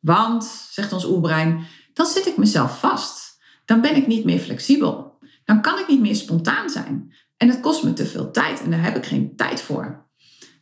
Want, 0.00 0.44
zegt 0.70 0.92
ons 0.92 1.04
oerbrein, 1.04 1.66
dan 1.96 2.06
zit 2.06 2.26
ik 2.26 2.36
mezelf 2.36 2.78
vast. 2.78 3.38
Dan 3.64 3.80
ben 3.80 3.96
ik 3.96 4.06
niet 4.06 4.24
meer 4.24 4.38
flexibel. 4.38 5.18
Dan 5.44 5.62
kan 5.62 5.78
ik 5.78 5.88
niet 5.88 6.00
meer 6.00 6.16
spontaan 6.16 6.70
zijn. 6.70 7.14
En 7.36 7.48
het 7.48 7.60
kost 7.60 7.82
me 7.82 7.92
te 7.92 8.06
veel 8.06 8.30
tijd 8.30 8.62
en 8.62 8.70
daar 8.70 8.82
heb 8.82 8.96
ik 8.96 9.06
geen 9.06 9.36
tijd 9.36 9.60
voor. 9.60 10.06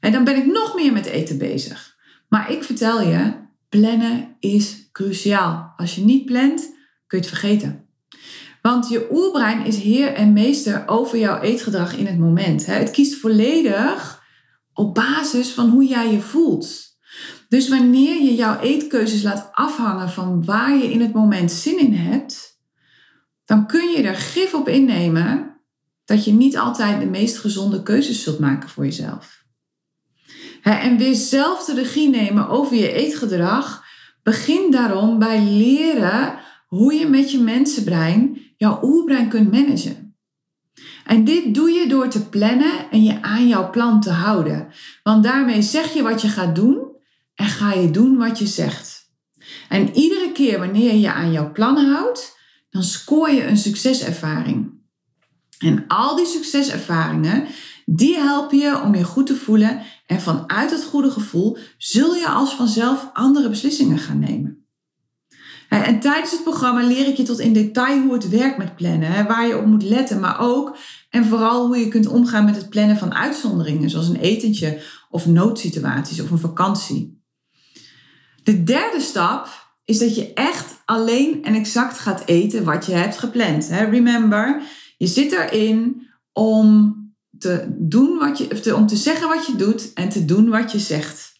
En 0.01 0.13
dan 0.13 0.25
ben 0.25 0.37
ik 0.37 0.47
nog 0.47 0.75
meer 0.75 0.93
met 0.93 1.07
eten 1.07 1.39
bezig. 1.39 1.97
Maar 2.29 2.51
ik 2.51 2.65
vertel 2.65 3.01
je, 3.01 3.35
plannen 3.69 4.37
is 4.41 4.89
cruciaal. 4.93 5.73
Als 5.77 5.95
je 5.95 6.05
niet 6.05 6.25
plant, 6.25 6.61
kun 7.07 7.19
je 7.19 7.25
het 7.25 7.27
vergeten. 7.27 7.87
Want 8.63 8.89
je 8.89 9.09
oerbrein 9.11 9.65
is 9.65 9.77
heer 9.77 10.13
en 10.13 10.33
meester 10.33 10.89
over 10.89 11.19
jouw 11.19 11.41
eetgedrag 11.41 11.97
in 11.97 12.07
het 12.07 12.19
moment. 12.19 12.67
Het 12.67 12.91
kiest 12.91 13.15
volledig 13.15 14.23
op 14.73 14.95
basis 14.95 15.51
van 15.51 15.69
hoe 15.69 15.87
jij 15.87 16.13
je 16.13 16.21
voelt. 16.21 16.94
Dus 17.55 17.69
wanneer 17.69 18.23
je 18.23 18.35
jouw 18.35 18.59
eetkeuzes 18.59 19.23
laat 19.23 19.49
afhangen 19.53 20.11
van 20.11 20.45
waar 20.45 20.77
je 20.77 20.93
in 20.93 21.01
het 21.01 21.13
moment 21.13 21.53
zin 21.53 21.79
in 21.79 21.93
hebt, 21.93 22.61
dan 23.45 23.67
kun 23.67 23.91
je 23.91 24.03
er 24.03 24.15
gif 24.15 24.55
op 24.55 24.69
innemen 24.69 25.61
dat 26.05 26.25
je 26.25 26.33
niet 26.33 26.59
altijd 26.59 27.01
de 27.01 27.07
meest 27.07 27.39
gezonde 27.39 27.83
keuzes 27.83 28.23
zult 28.23 28.39
maken 28.39 28.69
voor 28.69 28.85
jezelf. 28.85 29.45
En 30.63 30.97
weer 30.97 31.15
zelf 31.15 31.65
de 31.65 31.75
regie 31.75 32.09
nemen 32.09 32.49
over 32.49 32.77
je 32.77 32.93
eetgedrag. 32.93 33.85
Begin 34.23 34.71
daarom 34.71 35.19
bij 35.19 35.43
leren 35.43 36.39
hoe 36.67 36.95
je 36.95 37.07
met 37.07 37.31
je 37.31 37.39
mensenbrein 37.39 38.39
jouw 38.57 38.81
oerbrein 38.83 39.29
kunt 39.29 39.53
managen. 39.53 40.17
En 41.05 41.25
dit 41.25 41.55
doe 41.55 41.71
je 41.71 41.89
door 41.89 42.09
te 42.09 42.29
plannen 42.29 42.91
en 42.91 43.03
je 43.03 43.23
aan 43.23 43.49
jouw 43.49 43.71
plan 43.71 44.01
te 44.01 44.11
houden. 44.11 44.69
Want 45.03 45.25
daarmee 45.25 45.63
zeg 45.63 45.93
je 45.93 46.03
wat 46.03 46.23
je 46.23 46.29
gaat 46.29 46.55
doen 46.55 46.93
en 47.35 47.47
ga 47.47 47.73
je 47.73 47.91
doen 47.91 48.17
wat 48.17 48.39
je 48.39 48.47
zegt. 48.47 49.13
En 49.69 49.97
iedere 49.97 50.33
keer 50.33 50.59
wanneer 50.59 50.95
je 50.95 51.13
aan 51.13 51.33
jouw 51.33 51.53
plan 51.53 51.77
houdt, 51.77 52.39
dan 52.71 52.83
scoor 52.83 53.31
je 53.31 53.47
een 53.47 53.57
succeservaring. 53.57 54.73
En 55.59 55.85
al 55.87 56.17
die 56.17 56.27
succeservaringen, 56.27 57.47
die 57.85 58.17
helpen 58.17 58.59
je 58.59 58.81
om 58.81 58.95
je 58.95 59.05
goed 59.05 59.27
te 59.27 59.37
voelen 59.37 59.83
en 60.07 60.21
vanuit 60.21 60.71
het 60.71 60.85
goede 60.85 61.11
gevoel 61.11 61.59
zul 61.79 62.15
je 62.15 62.29
als 62.29 62.55
vanzelf 62.55 63.11
andere 63.13 63.49
beslissingen 63.49 63.99
gaan 63.99 64.19
nemen. 64.19 64.65
En 65.69 66.01
tijdens 66.01 66.31
het 66.31 66.43
programma 66.43 66.83
leer 66.83 67.07
ik 67.07 67.17
je 67.17 67.23
tot 67.23 67.39
in 67.39 67.53
detail 67.53 68.03
hoe 68.03 68.13
het 68.13 68.29
werkt 68.29 68.59
met 68.59 68.77
plannen, 68.77 69.27
waar 69.27 69.47
je 69.47 69.59
op 69.59 69.67
moet 69.67 69.83
letten, 69.83 70.21
maar 70.21 70.41
ook 70.41 70.77
en 71.11 71.25
vooral 71.25 71.67
hoe 71.67 71.79
je 71.79 71.89
kunt 71.89 72.07
omgaan 72.07 72.45
met 72.45 72.57
het 72.57 72.69
plannen 72.69 72.97
van 72.97 73.15
uitzonderingen, 73.15 73.91
zoals 73.91 74.09
een 74.09 74.21
etentje 74.21 74.83
of 75.11 75.27
noodsituaties 75.27 76.21
of 76.21 76.31
een 76.31 76.39
vakantie. 76.39 77.24
De 78.45 78.65
derde 78.65 79.01
stap 79.01 79.49
is 79.85 79.99
dat 79.99 80.15
je 80.15 80.33
echt 80.33 80.83
alleen 80.85 81.45
en 81.45 81.55
exact 81.55 81.99
gaat 81.99 82.23
eten 82.27 82.65
wat 82.65 82.87
je 82.87 82.93
hebt 82.93 83.19
gepland. 83.19 83.69
Remember, 83.69 84.63
je 84.97 85.07
zit 85.07 85.33
erin 85.33 86.09
om 86.33 86.95
te 87.39 87.67
doen 87.69 88.19
wat 88.19 88.39
je, 88.39 88.77
om 88.77 88.87
te 88.87 88.97
zeggen 88.97 89.29
wat 89.29 89.47
je 89.47 89.57
doet 89.57 89.93
en 89.93 90.09
te 90.09 90.25
doen 90.25 90.49
wat 90.49 90.73
je 90.73 90.79
zegt. 90.79 91.33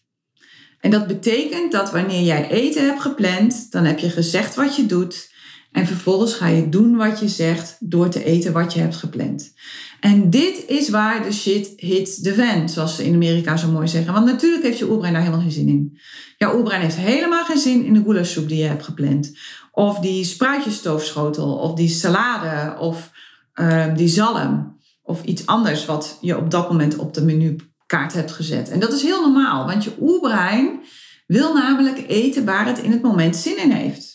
En 0.79 0.91
dat 0.91 1.07
betekent 1.07 1.71
dat 1.71 1.91
wanneer 1.91 2.21
jij 2.21 2.49
eten 2.49 2.85
hebt 2.85 3.01
gepland, 3.01 3.71
dan 3.71 3.83
heb 3.83 3.99
je 3.99 4.09
gezegd 4.09 4.55
wat 4.55 4.75
je 4.75 4.85
doet. 4.85 5.33
En 5.75 5.87
vervolgens 5.87 6.33
ga 6.33 6.47
je 6.47 6.69
doen 6.69 6.95
wat 6.95 7.19
je 7.19 7.27
zegt 7.27 7.77
door 7.79 8.09
te 8.09 8.23
eten 8.23 8.53
wat 8.53 8.73
je 8.73 8.79
hebt 8.79 8.95
gepland. 8.95 9.53
En 9.99 10.29
dit 10.29 10.63
is 10.67 10.89
waar 10.89 11.23
de 11.23 11.31
shit 11.31 11.73
hits 11.75 12.21
the 12.21 12.33
fan, 12.33 12.69
zoals 12.69 12.95
ze 12.95 13.05
in 13.05 13.13
Amerika 13.13 13.57
zo 13.57 13.71
mooi 13.71 13.87
zeggen. 13.87 14.13
Want 14.13 14.25
natuurlijk 14.25 14.63
heeft 14.63 14.77
je 14.77 14.89
oerbrein 14.89 15.13
daar 15.13 15.21
helemaal 15.21 15.43
geen 15.43 15.51
zin 15.51 15.67
in. 15.67 15.97
Jouw 16.37 16.55
oerbrein 16.55 16.81
heeft 16.81 16.95
helemaal 16.95 17.43
geen 17.43 17.57
zin 17.57 17.85
in 17.85 17.93
de 17.93 18.01
goulashsoep 18.03 18.47
die 18.47 18.57
je 18.57 18.67
hebt 18.67 18.83
gepland. 18.83 19.37
Of 19.71 19.99
die 19.99 20.23
spruitjesstoofschotel, 20.23 21.53
of 21.53 21.73
die 21.73 21.89
salade, 21.89 22.79
of 22.79 23.11
uh, 23.55 23.95
die 23.95 24.07
zalm 24.07 24.77
of 25.03 25.23
iets 25.23 25.45
anders 25.45 25.85
wat 25.85 26.17
je 26.21 26.37
op 26.37 26.51
dat 26.51 26.69
moment 26.69 26.97
op 26.97 27.13
de 27.13 27.23
menukaart 27.23 28.13
hebt 28.13 28.31
gezet. 28.31 28.69
En 28.69 28.79
dat 28.79 28.93
is 28.93 29.01
heel 29.01 29.21
normaal, 29.21 29.65
want 29.65 29.83
je 29.83 29.91
oerbrein 30.01 30.79
wil 31.27 31.53
namelijk 31.53 32.03
eten 32.07 32.45
waar 32.45 32.65
het 32.65 32.79
in 32.79 32.91
het 32.91 33.01
moment 33.01 33.35
zin 33.35 33.57
in 33.57 33.71
heeft. 33.71 34.14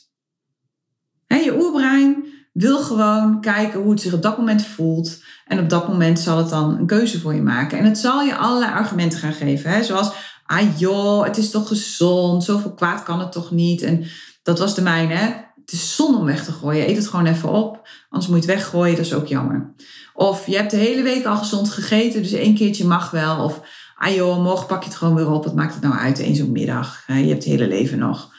Je 1.39 1.61
oerbrein 1.61 2.25
wil 2.53 2.79
gewoon 2.79 3.41
kijken 3.41 3.81
hoe 3.81 3.91
het 3.91 4.01
zich 4.01 4.13
op 4.13 4.23
dat 4.23 4.39
moment 4.39 4.67
voelt. 4.67 5.23
En 5.47 5.59
op 5.59 5.69
dat 5.69 5.89
moment 5.89 6.21
zal 6.21 6.39
het 6.39 6.49
dan 6.49 6.79
een 6.79 6.87
keuze 6.87 7.21
voor 7.21 7.35
je 7.35 7.43
maken. 7.43 7.79
En 7.79 7.85
het 7.85 7.99
zal 7.99 8.23
je 8.23 8.37
allerlei 8.37 8.73
argumenten 8.73 9.19
gaan 9.19 9.33
geven. 9.33 9.71
Hè? 9.71 9.83
Zoals, 9.83 10.13
ah 10.47 10.79
joh, 10.79 11.25
het 11.25 11.37
is 11.37 11.51
toch 11.51 11.69
gezond, 11.69 12.45
zoveel 12.45 12.75
kwaad 12.75 13.03
kan 13.03 13.21
het 13.21 13.33
toch 13.33 13.51
niet. 13.51 13.83
En 13.83 14.05
dat 14.43 14.59
was 14.59 14.75
de 14.75 14.83
mijne. 14.83 15.15
Hè? 15.15 15.27
Het 15.61 15.73
is 15.73 15.97
zonde 15.97 16.19
om 16.19 16.25
weg 16.25 16.45
te 16.45 16.53
gooien. 16.53 16.89
Eet 16.89 16.97
het 16.97 17.09
gewoon 17.09 17.27
even 17.27 17.49
op. 17.49 17.89
Anders 18.09 18.31
moet 18.31 18.45
je 18.45 18.51
het 18.51 18.61
weggooien. 18.61 18.97
Dat 18.97 19.05
is 19.05 19.15
ook 19.15 19.27
jammer. 19.27 19.75
Of 20.15 20.47
je 20.47 20.57
hebt 20.57 20.71
de 20.71 20.77
hele 20.77 21.03
week 21.03 21.25
al 21.25 21.37
gezond 21.37 21.71
gegeten. 21.71 22.23
Dus 22.23 22.33
één 22.33 22.55
keertje 22.55 22.87
mag 22.87 23.11
wel. 23.11 23.45
Of 23.45 23.61
ah 23.97 24.15
joh, 24.15 24.43
morgen 24.43 24.67
pak 24.67 24.83
je 24.83 24.89
het 24.89 24.99
gewoon 24.99 25.15
weer 25.15 25.31
op. 25.31 25.45
Wat 25.45 25.55
maakt 25.55 25.75
het 25.75 25.83
nou 25.83 25.95
uit? 25.95 26.19
Eens 26.19 26.39
zo'n 26.39 26.53
middag. 26.53 27.05
Je 27.07 27.13
hebt 27.13 27.31
het 27.31 27.45
hele 27.45 27.69
leven 27.69 27.99
nog. 27.99 28.30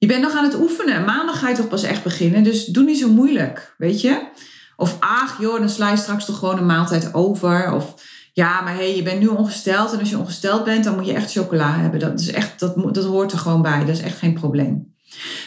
Je 0.00 0.06
bent 0.06 0.22
nog 0.22 0.32
aan 0.32 0.44
het 0.44 0.60
oefenen. 0.60 1.04
Maandag 1.04 1.38
ga 1.38 1.48
je 1.48 1.54
toch 1.54 1.68
pas 1.68 1.82
echt 1.82 2.02
beginnen. 2.02 2.42
Dus 2.42 2.64
doe 2.64 2.84
niet 2.84 2.98
zo 2.98 3.08
moeilijk. 3.08 3.74
Weet 3.78 4.00
je? 4.00 4.28
Of 4.76 4.96
ach 5.00 5.40
joh, 5.40 5.58
dan 5.58 5.68
sla 5.68 5.90
je 5.90 5.96
straks 5.96 6.24
toch 6.24 6.38
gewoon 6.38 6.58
een 6.58 6.66
maaltijd 6.66 7.14
over. 7.14 7.72
Of 7.72 7.94
ja, 8.32 8.60
maar 8.60 8.72
hé, 8.72 8.78
hey, 8.78 8.96
je 8.96 9.02
bent 9.02 9.20
nu 9.20 9.26
ongesteld. 9.26 9.92
En 9.92 9.98
als 9.98 10.10
je 10.10 10.18
ongesteld 10.18 10.64
bent, 10.64 10.84
dan 10.84 10.94
moet 10.94 11.06
je 11.06 11.12
echt 11.12 11.32
chocola 11.32 11.76
hebben. 11.76 12.00
Dat, 12.00 12.20
is 12.20 12.30
echt, 12.30 12.60
dat, 12.60 12.94
dat 12.94 13.04
hoort 13.04 13.32
er 13.32 13.38
gewoon 13.38 13.62
bij. 13.62 13.78
Dat 13.78 13.96
is 13.96 14.02
echt 14.02 14.18
geen 14.18 14.34
probleem. 14.34 14.94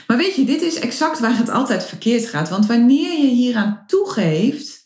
Maar 0.08 0.18
weet 0.18 0.36
je, 0.36 0.46
dit 0.46 0.62
is 0.62 0.80
exact 0.80 1.20
waar 1.20 1.38
het 1.38 1.50
altijd 1.50 1.86
verkeerd 1.86 2.28
gaat. 2.28 2.50
Want 2.50 2.66
wanneer 2.66 3.20
je 3.20 3.28
hieraan 3.28 3.84
toegeeft, 3.88 4.86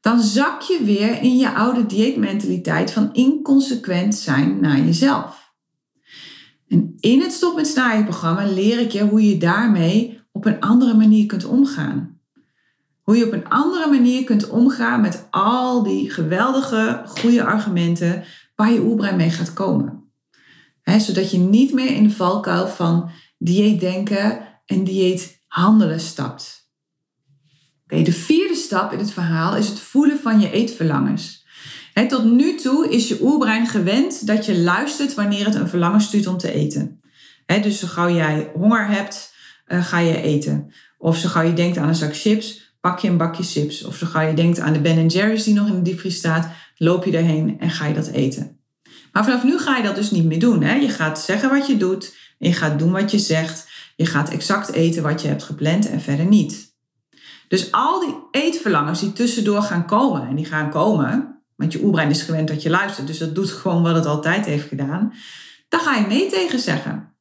dan 0.00 0.20
zak 0.20 0.60
je 0.60 0.84
weer 0.84 1.22
in 1.22 1.36
je 1.36 1.52
oude 1.52 1.86
dieetmentaliteit 1.86 2.90
van 2.90 3.12
inconsequent 3.12 4.14
zijn 4.14 4.60
naar 4.60 4.78
jezelf. 4.78 5.43
En 6.68 6.94
in 7.00 7.20
het 7.20 7.32
Stop 7.32 7.56
met 7.56 7.66
Snaaien 7.66 8.04
programma 8.04 8.46
leer 8.46 8.80
ik 8.80 8.90
je 8.90 9.02
hoe 9.02 9.28
je 9.28 9.38
daarmee 9.38 10.20
op 10.32 10.44
een 10.44 10.60
andere 10.60 10.94
manier 10.94 11.26
kunt 11.26 11.44
omgaan. 11.44 12.18
Hoe 13.02 13.16
je 13.16 13.26
op 13.26 13.32
een 13.32 13.48
andere 13.48 13.90
manier 13.90 14.24
kunt 14.24 14.48
omgaan 14.48 15.00
met 15.00 15.26
al 15.30 15.82
die 15.82 16.10
geweldige, 16.10 17.02
goede 17.04 17.44
argumenten 17.44 18.24
waar 18.56 18.72
je 18.72 18.80
oerbrein 18.80 19.16
mee 19.16 19.30
gaat 19.30 19.52
komen. 19.52 20.02
zodat 20.84 21.30
je 21.30 21.38
niet 21.38 21.72
meer 21.72 21.90
in 21.90 22.02
de 22.02 22.14
valkuil 22.14 22.68
van 22.68 23.10
dieet 23.38 23.80
denken 23.80 24.48
en 24.66 24.84
dieet 24.84 25.42
handelen 25.46 26.00
stapt. 26.00 26.72
de 27.86 28.12
vierde 28.12 28.54
stap 28.54 28.92
in 28.92 28.98
het 28.98 29.10
verhaal 29.10 29.56
is 29.56 29.68
het 29.68 29.78
voelen 29.78 30.18
van 30.18 30.40
je 30.40 30.50
eetverlangens. 30.50 31.43
Tot 32.08 32.24
nu 32.24 32.54
toe 32.56 32.88
is 32.88 33.08
je 33.08 33.18
oerbrein 33.22 33.66
gewend 33.66 34.26
dat 34.26 34.46
je 34.46 34.58
luistert 34.58 35.14
wanneer 35.14 35.44
het 35.44 35.54
een 35.54 35.68
verlangen 35.68 36.00
stuurt 36.00 36.26
om 36.26 36.38
te 36.38 36.52
eten. 36.52 37.00
dus 37.46 37.78
zo 37.78 37.86
gauw 37.86 38.14
jij 38.14 38.50
honger 38.54 38.86
hebt, 38.86 39.34
uh, 39.66 39.84
ga 39.84 39.98
je 39.98 40.22
eten. 40.22 40.72
Of 40.98 41.18
zo 41.18 41.28
gauw 41.28 41.42
je 41.42 41.52
denkt 41.52 41.76
aan 41.76 41.88
een 41.88 41.94
zak 41.94 42.16
chips, 42.16 42.76
pak 42.80 42.98
je 42.98 43.08
een 43.08 43.16
bakje 43.16 43.42
chips. 43.42 43.84
Of 43.84 43.96
zo 43.96 44.06
gauw 44.06 44.26
je 44.28 44.34
denkt 44.34 44.60
aan 44.60 44.72
de 44.72 44.80
Ben 44.80 45.06
Jerry's 45.06 45.44
die 45.44 45.54
nog 45.54 45.68
in 45.68 45.74
de 45.74 45.82
diepvries 45.82 46.16
staat, 46.16 46.48
loop 46.76 47.04
je 47.04 47.10
daarheen 47.10 47.60
en 47.60 47.70
ga 47.70 47.86
je 47.86 47.94
dat 47.94 48.06
eten. 48.06 48.58
Maar 49.12 49.24
vanaf 49.24 49.44
nu 49.44 49.58
ga 49.58 49.76
je 49.76 49.82
dat 49.82 49.94
dus 49.94 50.10
niet 50.10 50.24
meer 50.24 50.38
doen. 50.38 50.80
Je 50.80 50.88
gaat 50.88 51.20
zeggen 51.20 51.50
wat 51.50 51.66
je 51.66 51.76
doet, 51.76 52.14
je 52.38 52.52
gaat 52.52 52.78
doen 52.78 52.90
wat 52.90 53.10
je 53.10 53.18
zegt, 53.18 53.68
je 53.96 54.06
gaat 54.06 54.30
exact 54.30 54.72
eten 54.72 55.02
wat 55.02 55.22
je 55.22 55.28
hebt 55.28 55.42
gepland 55.42 55.88
en 55.88 56.00
verder 56.00 56.26
niet. 56.26 56.74
Dus 57.48 57.72
al 57.72 58.00
die 58.00 58.42
eetverlangens 58.42 59.00
die 59.00 59.12
tussendoor 59.12 59.62
gaan 59.62 59.86
komen, 59.86 60.28
en 60.28 60.36
die 60.36 60.44
gaan 60.44 60.70
komen, 60.70 61.33
want 61.56 61.72
je 61.72 61.82
oerbrein 61.82 62.10
is 62.10 62.22
gewend 62.22 62.48
dat 62.48 62.62
je 62.62 62.70
luistert, 62.70 63.06
dus 63.06 63.18
dat 63.18 63.34
doet 63.34 63.50
gewoon 63.50 63.82
wat 63.82 63.94
het 63.94 64.06
altijd 64.06 64.46
heeft 64.46 64.68
gedaan, 64.68 65.12
daar 65.68 65.80
ga 65.80 65.94
je 65.94 66.06
nee 66.06 66.30
tegen 66.30 66.58
zeggen. 66.58 67.14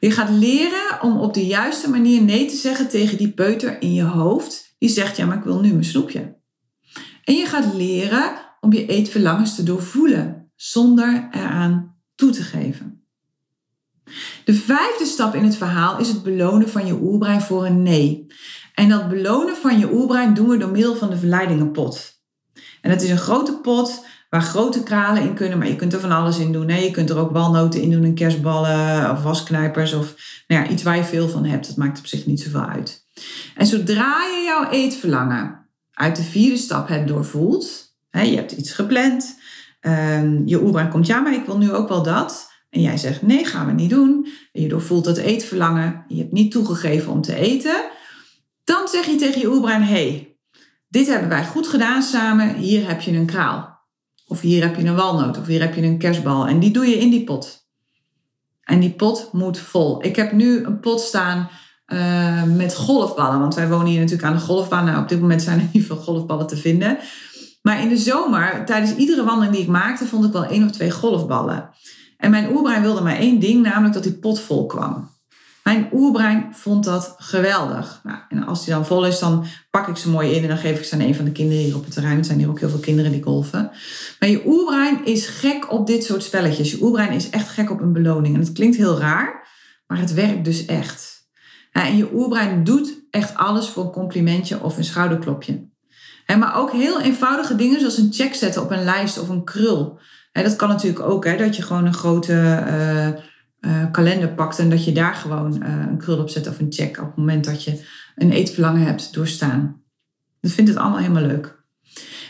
Je 0.00 0.10
gaat 0.10 0.30
leren 0.30 1.02
om 1.02 1.20
op 1.20 1.34
de 1.34 1.46
juiste 1.46 1.90
manier 1.90 2.22
nee 2.22 2.46
te 2.46 2.56
zeggen 2.56 2.88
tegen 2.88 3.18
die 3.18 3.32
peuter 3.32 3.82
in 3.82 3.94
je 3.94 4.02
hoofd 4.02 4.74
die 4.78 4.88
zegt, 4.88 5.16
ja, 5.16 5.26
maar 5.26 5.36
ik 5.36 5.44
wil 5.44 5.60
nu 5.60 5.70
mijn 5.70 5.84
snoepje. 5.84 6.36
En 7.24 7.34
je 7.34 7.46
gaat 7.46 7.74
leren 7.74 8.32
om 8.60 8.72
je 8.72 8.86
eetverlangens 8.86 9.54
te 9.54 9.62
doorvoelen 9.62 10.50
zonder 10.56 11.28
eraan 11.30 11.96
toe 12.14 12.30
te 12.30 12.42
geven. 12.42 13.06
De 14.44 14.54
vijfde 14.54 15.04
stap 15.04 15.34
in 15.34 15.44
het 15.44 15.56
verhaal 15.56 15.98
is 15.98 16.08
het 16.08 16.22
belonen 16.22 16.68
van 16.68 16.86
je 16.86 16.98
oerbrein 17.02 17.40
voor 17.40 17.66
een 17.66 17.82
nee. 17.82 18.26
En 18.74 18.88
dat 18.88 19.08
belonen 19.08 19.56
van 19.56 19.78
je 19.78 19.92
oerbrein 19.92 20.34
doen 20.34 20.48
we 20.48 20.56
door 20.56 20.70
middel 20.70 20.96
van 20.96 21.10
de 21.10 21.18
verleidingenpot. 21.18 22.21
En 22.82 22.90
dat 22.90 23.02
is 23.02 23.10
een 23.10 23.18
grote 23.18 23.58
pot 23.62 24.04
waar 24.30 24.42
grote 24.42 24.82
kralen 24.82 25.22
in 25.22 25.34
kunnen, 25.34 25.58
maar 25.58 25.68
je 25.68 25.76
kunt 25.76 25.92
er 25.92 26.00
van 26.00 26.12
alles 26.12 26.38
in 26.38 26.52
doen. 26.52 26.68
Hè? 26.68 26.78
Je 26.78 26.90
kunt 26.90 27.10
er 27.10 27.18
ook 27.18 27.30
walnoten 27.30 27.82
in 27.82 27.90
doen 27.90 28.04
en 28.04 28.14
kerstballen 28.14 29.10
of 29.10 29.22
wasknijpers 29.22 29.92
of 29.92 30.14
nou 30.46 30.64
ja, 30.64 30.70
iets 30.70 30.82
waar 30.82 30.96
je 30.96 31.04
veel 31.04 31.28
van 31.28 31.44
hebt. 31.44 31.66
Dat 31.66 31.76
maakt 31.76 31.98
op 31.98 32.06
zich 32.06 32.26
niet 32.26 32.40
zoveel 32.40 32.64
uit. 32.64 33.06
En 33.56 33.66
zodra 33.66 34.16
je 34.22 34.42
jouw 34.44 34.70
eetverlangen 34.70 35.66
uit 35.92 36.16
de 36.16 36.22
vierde 36.22 36.56
stap 36.56 36.88
hebt 36.88 37.08
doorvoeld, 37.08 37.94
hè, 38.10 38.22
je 38.22 38.36
hebt 38.36 38.52
iets 38.52 38.72
gepland, 38.72 39.38
um, 39.80 40.42
je 40.46 40.62
oerbrein 40.62 40.88
komt, 40.88 41.06
ja, 41.06 41.20
maar 41.20 41.34
ik 41.34 41.44
wil 41.44 41.58
nu 41.58 41.72
ook 41.72 41.88
wel 41.88 42.02
dat. 42.02 42.50
En 42.70 42.80
jij 42.80 42.96
zegt, 42.96 43.22
nee, 43.22 43.44
gaan 43.44 43.66
we 43.66 43.72
niet 43.72 43.90
doen. 43.90 44.26
En 44.52 44.62
je 44.62 44.68
doorvoelt 44.68 45.04
dat 45.04 45.16
eetverlangen, 45.16 46.04
je 46.08 46.16
hebt 46.16 46.32
niet 46.32 46.52
toegegeven 46.52 47.12
om 47.12 47.20
te 47.20 47.34
eten. 47.34 47.84
Dan 48.64 48.88
zeg 48.88 49.06
je 49.06 49.16
tegen 49.16 49.40
je 49.40 49.50
oerbrein, 49.50 49.82
hey, 49.82 50.31
dit 50.92 51.06
hebben 51.06 51.28
wij 51.28 51.44
goed 51.44 51.66
gedaan 51.66 52.02
samen, 52.02 52.54
hier 52.54 52.86
heb 52.88 53.00
je 53.00 53.12
een 53.12 53.26
kraal. 53.26 53.80
Of 54.26 54.40
hier 54.40 54.62
heb 54.62 54.76
je 54.76 54.84
een 54.84 54.94
walnoot, 54.94 55.38
of 55.38 55.46
hier 55.46 55.60
heb 55.60 55.74
je 55.74 55.82
een 55.82 55.98
kerstbal. 55.98 56.46
En 56.46 56.58
die 56.58 56.70
doe 56.70 56.86
je 56.86 56.98
in 56.98 57.10
die 57.10 57.24
pot. 57.24 57.66
En 58.62 58.80
die 58.80 58.90
pot 58.90 59.28
moet 59.32 59.58
vol. 59.58 60.04
Ik 60.04 60.16
heb 60.16 60.32
nu 60.32 60.64
een 60.64 60.80
pot 60.80 61.00
staan 61.00 61.48
uh, 61.86 62.42
met 62.42 62.74
golfballen. 62.74 63.40
Want 63.40 63.54
wij 63.54 63.68
wonen 63.68 63.86
hier 63.86 64.00
natuurlijk 64.00 64.28
aan 64.28 64.36
de 64.36 64.42
golfbaan. 64.42 64.84
Nou, 64.84 65.02
op 65.02 65.08
dit 65.08 65.20
moment 65.20 65.42
zijn 65.42 65.60
er 65.60 65.68
niet 65.72 65.86
veel 65.86 65.96
golfballen 65.96 66.46
te 66.46 66.56
vinden. 66.56 66.98
Maar 67.62 67.80
in 67.80 67.88
de 67.88 67.96
zomer, 67.96 68.64
tijdens 68.64 68.94
iedere 68.94 69.24
wandeling 69.24 69.54
die 69.54 69.62
ik 69.62 69.68
maakte, 69.68 70.06
vond 70.06 70.24
ik 70.24 70.32
wel 70.32 70.44
één 70.44 70.64
of 70.64 70.70
twee 70.70 70.90
golfballen. 70.90 71.70
En 72.16 72.30
mijn 72.30 72.52
oerbrein 72.52 72.82
wilde 72.82 73.00
maar 73.00 73.16
één 73.16 73.40
ding, 73.40 73.62
namelijk 73.62 73.94
dat 73.94 74.02
die 74.02 74.18
pot 74.18 74.40
vol 74.40 74.66
kwam. 74.66 75.11
Mijn 75.62 75.88
oerbrein 75.92 76.48
vond 76.52 76.84
dat 76.84 77.14
geweldig. 77.18 78.00
Nou, 78.02 78.18
en 78.28 78.46
als 78.46 78.64
die 78.64 78.74
dan 78.74 78.86
vol 78.86 79.06
is, 79.06 79.18
dan 79.18 79.46
pak 79.70 79.88
ik 79.88 79.96
ze 79.96 80.10
mooi 80.10 80.30
in 80.30 80.42
en 80.42 80.48
dan 80.48 80.58
geef 80.58 80.78
ik 80.78 80.84
ze 80.84 80.94
aan 80.94 81.00
een 81.00 81.14
van 81.14 81.24
de 81.24 81.32
kinderen 81.32 81.62
hier 81.62 81.76
op 81.76 81.84
het 81.84 81.92
terrein. 81.92 82.18
Er 82.18 82.24
zijn 82.24 82.38
hier 82.38 82.48
ook 82.48 82.60
heel 82.60 82.68
veel 82.68 82.78
kinderen 82.78 83.12
die 83.12 83.22
golven. 83.22 83.70
Maar 84.18 84.28
je 84.28 84.42
oerbrein 84.46 85.04
is 85.04 85.26
gek 85.26 85.72
op 85.72 85.86
dit 85.86 86.04
soort 86.04 86.22
spelletjes. 86.22 86.70
Je 86.70 86.82
oerbrein 86.82 87.12
is 87.12 87.30
echt 87.30 87.48
gek 87.48 87.70
op 87.70 87.80
een 87.80 87.92
beloning. 87.92 88.34
En 88.34 88.40
het 88.40 88.52
klinkt 88.52 88.76
heel 88.76 88.98
raar, 88.98 89.48
maar 89.86 89.98
het 89.98 90.14
werkt 90.14 90.44
dus 90.44 90.64
echt. 90.64 91.28
En 91.72 91.96
je 91.96 92.14
oerbrein 92.14 92.64
doet 92.64 93.04
echt 93.10 93.36
alles 93.36 93.68
voor 93.68 93.84
een 93.84 93.90
complimentje 93.90 94.62
of 94.62 94.76
een 94.76 94.84
schouderklopje. 94.84 95.70
Maar 96.38 96.56
ook 96.56 96.72
heel 96.72 97.00
eenvoudige 97.00 97.56
dingen 97.56 97.78
zoals 97.78 97.98
een 97.98 98.12
check 98.12 98.34
zetten 98.34 98.62
op 98.62 98.70
een 98.70 98.84
lijst 98.84 99.18
of 99.18 99.28
een 99.28 99.44
krul. 99.44 100.00
Dat 100.32 100.56
kan 100.56 100.68
natuurlijk 100.68 101.04
ook, 101.04 101.38
dat 101.38 101.56
je 101.56 101.62
gewoon 101.62 101.86
een 101.86 101.94
grote 101.94 103.22
uh, 103.66 103.90
kalender 103.90 104.28
pakt 104.28 104.58
en 104.58 104.70
dat 104.70 104.84
je 104.84 104.92
daar 104.92 105.14
gewoon 105.14 105.62
uh, 105.62 105.86
een 105.88 105.98
krul 105.98 106.18
op 106.18 106.30
zet 106.30 106.48
of 106.48 106.58
een 106.58 106.72
check 106.72 106.98
op 106.98 107.06
het 107.06 107.16
moment 107.16 107.44
dat 107.44 107.64
je 107.64 107.86
een 108.16 108.30
eetverlangen 108.30 108.86
hebt 108.86 109.14
doorstaan. 109.14 109.82
Dat 110.40 110.52
vindt 110.52 110.70
het 110.70 110.78
allemaal 110.78 110.98
helemaal 110.98 111.22
leuk. 111.22 111.60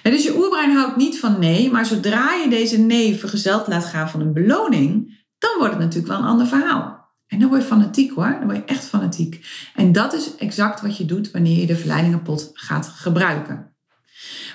Dus 0.02 0.22
je 0.22 0.36
oerbrein 0.36 0.70
houdt 0.70 0.96
niet 0.96 1.18
van 1.18 1.38
nee, 1.38 1.70
maar 1.70 1.86
zodra 1.86 2.32
je 2.32 2.50
deze 2.50 2.78
nee 2.78 3.16
vergezeld 3.16 3.66
laat 3.66 3.84
gaan 3.84 4.10
van 4.10 4.20
een 4.20 4.32
beloning, 4.32 5.20
dan 5.38 5.50
wordt 5.58 5.72
het 5.72 5.82
natuurlijk 5.82 6.12
wel 6.12 6.18
een 6.18 6.28
ander 6.28 6.46
verhaal. 6.46 7.10
En 7.26 7.38
dan 7.38 7.48
word 7.48 7.60
je 7.60 7.68
fanatiek 7.68 8.12
hoor, 8.12 8.36
dan 8.38 8.44
word 8.44 8.56
je 8.56 8.64
echt 8.64 8.84
fanatiek. 8.84 9.46
En 9.74 9.92
dat 9.92 10.12
is 10.12 10.34
exact 10.36 10.80
wat 10.80 10.96
je 10.96 11.04
doet 11.04 11.30
wanneer 11.30 11.60
je 11.60 11.66
de 11.66 11.76
verleidingenpot 11.76 12.50
gaat 12.52 12.88
gebruiken. 12.88 13.72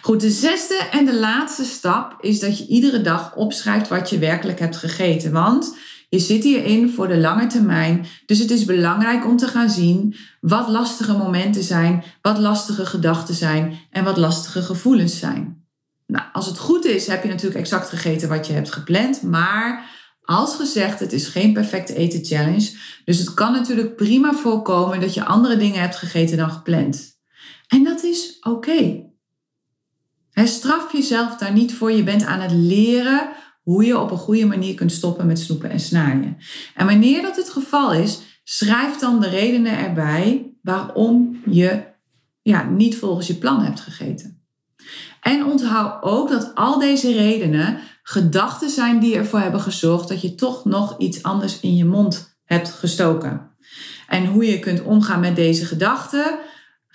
Goed, 0.02 0.22
de 0.22 0.30
zesde 0.30 0.88
en 0.92 1.06
de 1.06 1.20
laatste 1.20 1.64
stap 1.64 2.18
is 2.22 2.40
dat 2.40 2.58
je 2.58 2.68
iedere 2.68 3.02
dag 3.02 3.36
opschrijft 3.36 3.88
wat 3.88 4.10
je 4.10 4.20
werkelijk 4.20 4.60
hebt 4.60 4.78
gegeten. 4.78 5.32
Want 5.32 5.78
je 6.10 6.20
zit 6.20 6.44
hierin 6.44 6.90
voor 6.90 7.08
de 7.08 7.18
lange 7.18 7.48
termijn. 7.48 8.06
Dus 8.26 8.40
het 8.40 8.52
is 8.52 8.66
belangrijk 8.66 9.26
om 9.26 9.38
te 9.38 9.48
gaan 9.48 9.70
zien 9.70 10.16
wat 10.42 10.68
lastige 10.68 11.18
momenten 11.18 11.64
zijn, 11.64 12.04
wat 12.22 12.38
lastige 12.38 12.86
gedachten 12.86 13.36
zijn 13.36 13.80
en 13.92 14.04
wat 14.04 14.18
lastige 14.18 14.62
gevoelens 14.62 15.20
zijn. 15.20 15.66
Nou, 16.06 16.26
als 16.34 16.46
het 16.46 16.58
goed 16.58 16.86
is, 16.86 17.08
heb 17.08 17.24
je 17.24 17.30
natuurlijk 17.30 17.60
exact 17.60 17.90
gegeten 17.90 18.30
wat 18.30 18.48
je 18.48 18.54
hebt 18.54 18.72
gepland. 18.72 19.22
Maar 19.22 19.90
als 20.22 20.56
gezegd, 20.56 21.00
het 21.00 21.14
is 21.14 21.28
geen 21.28 21.54
perfecte 21.54 21.96
eten 21.96 22.26
challenge. 22.26 22.72
Dus 23.06 23.18
het 23.18 23.34
kan 23.34 23.52
natuurlijk 23.52 23.96
prima 23.96 24.34
voorkomen 24.34 25.00
dat 25.00 25.14
je 25.14 25.26
andere 25.26 25.58
dingen 25.58 25.82
hebt 25.82 25.96
gegeten 25.96 26.38
dan 26.38 26.52
gepland. 26.52 27.16
En 27.68 27.84
dat 27.84 28.04
is 28.04 28.38
oké. 28.42 29.06
Straf 30.34 30.92
jezelf 30.92 31.36
daar 31.36 31.54
niet 31.54 31.74
voor. 31.74 31.92
Je 31.92 32.04
bent 32.04 32.26
aan 32.26 32.40
het 32.40 32.52
leren 32.52 33.30
hoe 33.68 33.86
je 33.86 34.00
op 34.00 34.12
een 34.12 34.18
goede 34.18 34.46
manier 34.46 34.74
kunt 34.74 34.92
stoppen 34.92 35.26
met 35.28 35.40
snoepen 35.40 35.70
en 35.70 35.80
snaaien. 35.80 36.38
En 36.76 36.86
wanneer 36.86 37.22
dat 37.22 37.36
het 37.36 37.50
geval 37.50 37.94
is, 37.94 38.20
schrijf 38.44 38.98
dan 38.98 39.20
de 39.20 39.30
redenen 39.30 39.78
erbij 39.78 40.54
waarom 40.62 41.42
je 41.50 41.84
ja, 42.42 42.70
niet 42.70 42.98
volgens 42.98 43.28
je 43.28 43.36
plan 43.36 43.62
hebt 43.62 43.80
gegeten. 43.80 44.42
En 45.22 45.46
onthoud 45.46 46.04
ook 46.04 46.30
dat 46.30 46.52
al 46.56 46.80
deze 46.80 47.12
redenen 47.12 47.80
gedachten 48.04 48.70
zijn 48.70 49.00
die 49.00 49.16
ervoor 49.16 49.40
hebben 49.40 49.62
gezorgd 49.62 50.08
dat 50.08 50.22
je 50.22 50.36
toch 50.36 50.66
nog 50.66 50.98
iets 50.98 51.24
anders 51.24 51.60
in 51.60 51.76
je 51.76 51.86
mond 51.86 52.40
hebt 52.44 52.70
gestoken. 52.70 53.52
En 54.08 54.26
hoe 54.26 54.46
je 54.46 54.60
kunt 54.60 54.84
omgaan 54.84 55.20
met 55.20 55.36
deze 55.36 55.66
gedachten, 55.66 56.40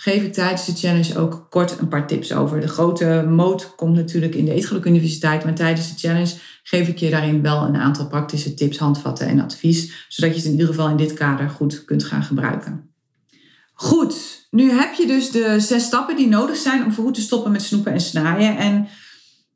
geef 0.02 0.22
ik 0.22 0.32
tijdens 0.32 0.64
de 0.64 0.74
challenge 0.74 1.18
ook 1.18 1.46
kort 1.50 1.78
een 1.78 1.88
paar 1.88 2.06
tips 2.06 2.32
over. 2.32 2.60
De 2.60 2.68
grote 2.68 3.26
moot 3.28 3.74
komt 3.74 3.94
natuurlijk 3.94 4.34
in 4.34 4.44
de 4.44 4.52
Eetgeluk 4.52 4.84
Universiteit, 4.84 5.44
maar 5.44 5.54
tijdens 5.54 5.88
de 5.88 6.08
challenge 6.08 6.34
geef 6.62 6.88
ik 6.88 6.98
je 6.98 7.10
daarin 7.10 7.42
wel 7.42 7.62
een 7.62 7.76
aantal 7.76 8.06
praktische 8.06 8.54
tips, 8.54 8.78
handvatten 8.78 9.26
en 9.26 9.40
advies, 9.40 10.06
zodat 10.08 10.30
je 10.30 10.36
het 10.36 10.44
in 10.44 10.50
ieder 10.50 10.66
geval 10.66 10.88
in 10.88 10.96
dit 10.96 11.12
kader 11.12 11.50
goed 11.50 11.84
kunt 11.84 12.04
gaan 12.04 12.22
gebruiken. 12.22 12.90
Goed, 13.72 14.46
nu 14.50 14.70
heb 14.70 14.94
je 14.94 15.06
dus 15.06 15.30
de 15.30 15.60
zes 15.60 15.84
stappen 15.84 16.16
die 16.16 16.28
nodig 16.28 16.56
zijn 16.56 16.84
om 16.84 16.94
goed 16.94 17.14
te 17.14 17.20
stoppen 17.20 17.52
met 17.52 17.62
snoepen 17.62 17.92
en 17.92 18.00
snaaien. 18.00 18.56
En 18.56 18.88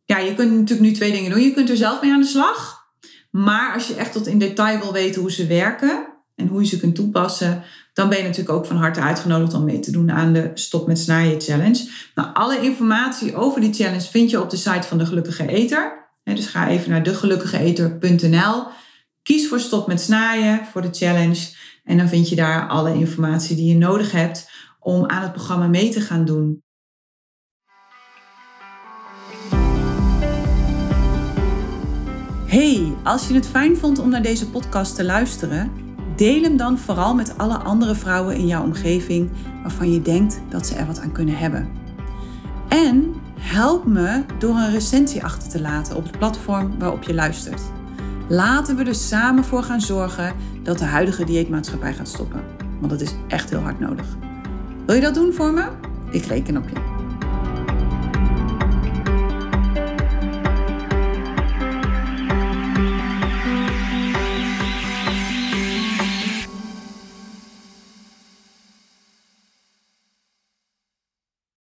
ja, 0.04 0.18
je 0.18 0.34
kunt 0.34 0.50
natuurlijk 0.50 0.88
nu 0.88 0.92
twee 0.92 1.12
dingen 1.12 1.30
doen. 1.30 1.42
Je 1.42 1.52
kunt 1.52 1.70
er 1.70 1.76
zelf 1.76 2.02
mee 2.02 2.12
aan 2.12 2.20
de 2.20 2.26
slag. 2.26 2.84
Maar 3.30 3.74
als 3.74 3.86
je 3.86 3.94
echt 3.94 4.12
tot 4.12 4.26
in 4.26 4.38
detail 4.38 4.78
wil 4.78 4.92
weten 4.92 5.20
hoe 5.20 5.32
ze 5.32 5.46
werken 5.46 6.06
en 6.34 6.46
hoe 6.46 6.60
je 6.60 6.66
ze 6.66 6.78
kunt 6.78 6.94
toepassen, 6.94 7.64
dan 7.96 8.08
ben 8.08 8.18
je 8.18 8.24
natuurlijk 8.24 8.56
ook 8.56 8.66
van 8.66 8.76
harte 8.76 9.00
uitgenodigd 9.00 9.54
om 9.54 9.64
mee 9.64 9.80
te 9.80 9.90
doen 9.90 10.10
aan 10.10 10.32
de 10.32 10.50
Stop 10.54 10.86
met 10.86 10.98
Snaaien 10.98 11.40
Challenge. 11.40 11.88
Nou, 12.14 12.28
alle 12.32 12.60
informatie 12.60 13.36
over 13.36 13.60
die 13.60 13.72
challenge 13.72 14.08
vind 14.10 14.30
je 14.30 14.40
op 14.40 14.50
de 14.50 14.56
site 14.56 14.86
van 14.86 14.98
de 14.98 15.06
Gelukkige 15.06 15.46
Eter. 15.46 16.10
Dus 16.22 16.46
ga 16.46 16.68
even 16.68 16.90
naar 16.90 17.02
degelukkigeeter.nl. 17.02 18.64
Kies 19.22 19.48
voor 19.48 19.60
Stop 19.60 19.86
met 19.86 20.00
Snaaien 20.00 20.66
voor 20.72 20.82
de 20.82 20.88
challenge. 20.90 21.48
En 21.84 21.96
dan 21.96 22.08
vind 22.08 22.28
je 22.28 22.36
daar 22.36 22.68
alle 22.68 22.94
informatie 22.94 23.56
die 23.56 23.68
je 23.68 23.76
nodig 23.76 24.12
hebt 24.12 24.50
om 24.80 25.06
aan 25.06 25.22
het 25.22 25.32
programma 25.32 25.66
mee 25.66 25.88
te 25.88 26.00
gaan 26.00 26.24
doen. 26.24 26.62
Hey, 32.46 32.94
als 33.04 33.28
je 33.28 33.34
het 33.34 33.46
fijn 33.46 33.76
vond 33.76 33.98
om 33.98 34.08
naar 34.08 34.22
deze 34.22 34.50
podcast 34.50 34.94
te 34.94 35.04
luisteren, 35.04 35.85
deel 36.16 36.42
hem 36.42 36.56
dan 36.56 36.78
vooral 36.78 37.14
met 37.14 37.38
alle 37.38 37.56
andere 37.56 37.94
vrouwen 37.94 38.36
in 38.36 38.46
jouw 38.46 38.62
omgeving 38.62 39.30
waarvan 39.62 39.92
je 39.92 40.02
denkt 40.02 40.40
dat 40.48 40.66
ze 40.66 40.74
er 40.74 40.86
wat 40.86 41.00
aan 41.00 41.12
kunnen 41.12 41.38
hebben. 41.38 41.68
En 42.68 43.14
Help 43.46 43.86
me 43.86 44.24
door 44.38 44.54
een 44.56 44.70
recensie 44.70 45.24
achter 45.24 45.48
te 45.48 45.60
laten 45.60 45.96
op 45.96 46.02
het 46.02 46.18
platform 46.18 46.78
waarop 46.78 47.02
je 47.02 47.14
luistert. 47.14 47.62
Laten 48.28 48.76
we 48.76 48.84
er 48.84 48.94
samen 48.94 49.44
voor 49.44 49.62
gaan 49.62 49.80
zorgen 49.80 50.34
dat 50.62 50.78
de 50.78 50.84
huidige 50.84 51.24
dieetmaatschappij 51.24 51.94
gaat 51.94 52.08
stoppen. 52.08 52.44
Want 52.78 52.90
dat 52.90 53.00
is 53.00 53.14
echt 53.28 53.50
heel 53.50 53.60
hard 53.60 53.80
nodig. 53.80 54.06
Wil 54.86 54.94
je 54.94 55.00
dat 55.00 55.14
doen 55.14 55.32
voor 55.32 55.52
me? 55.52 55.68
Ik 56.10 56.24
reken 56.24 56.56
op 56.56 56.68
je. 56.68 56.95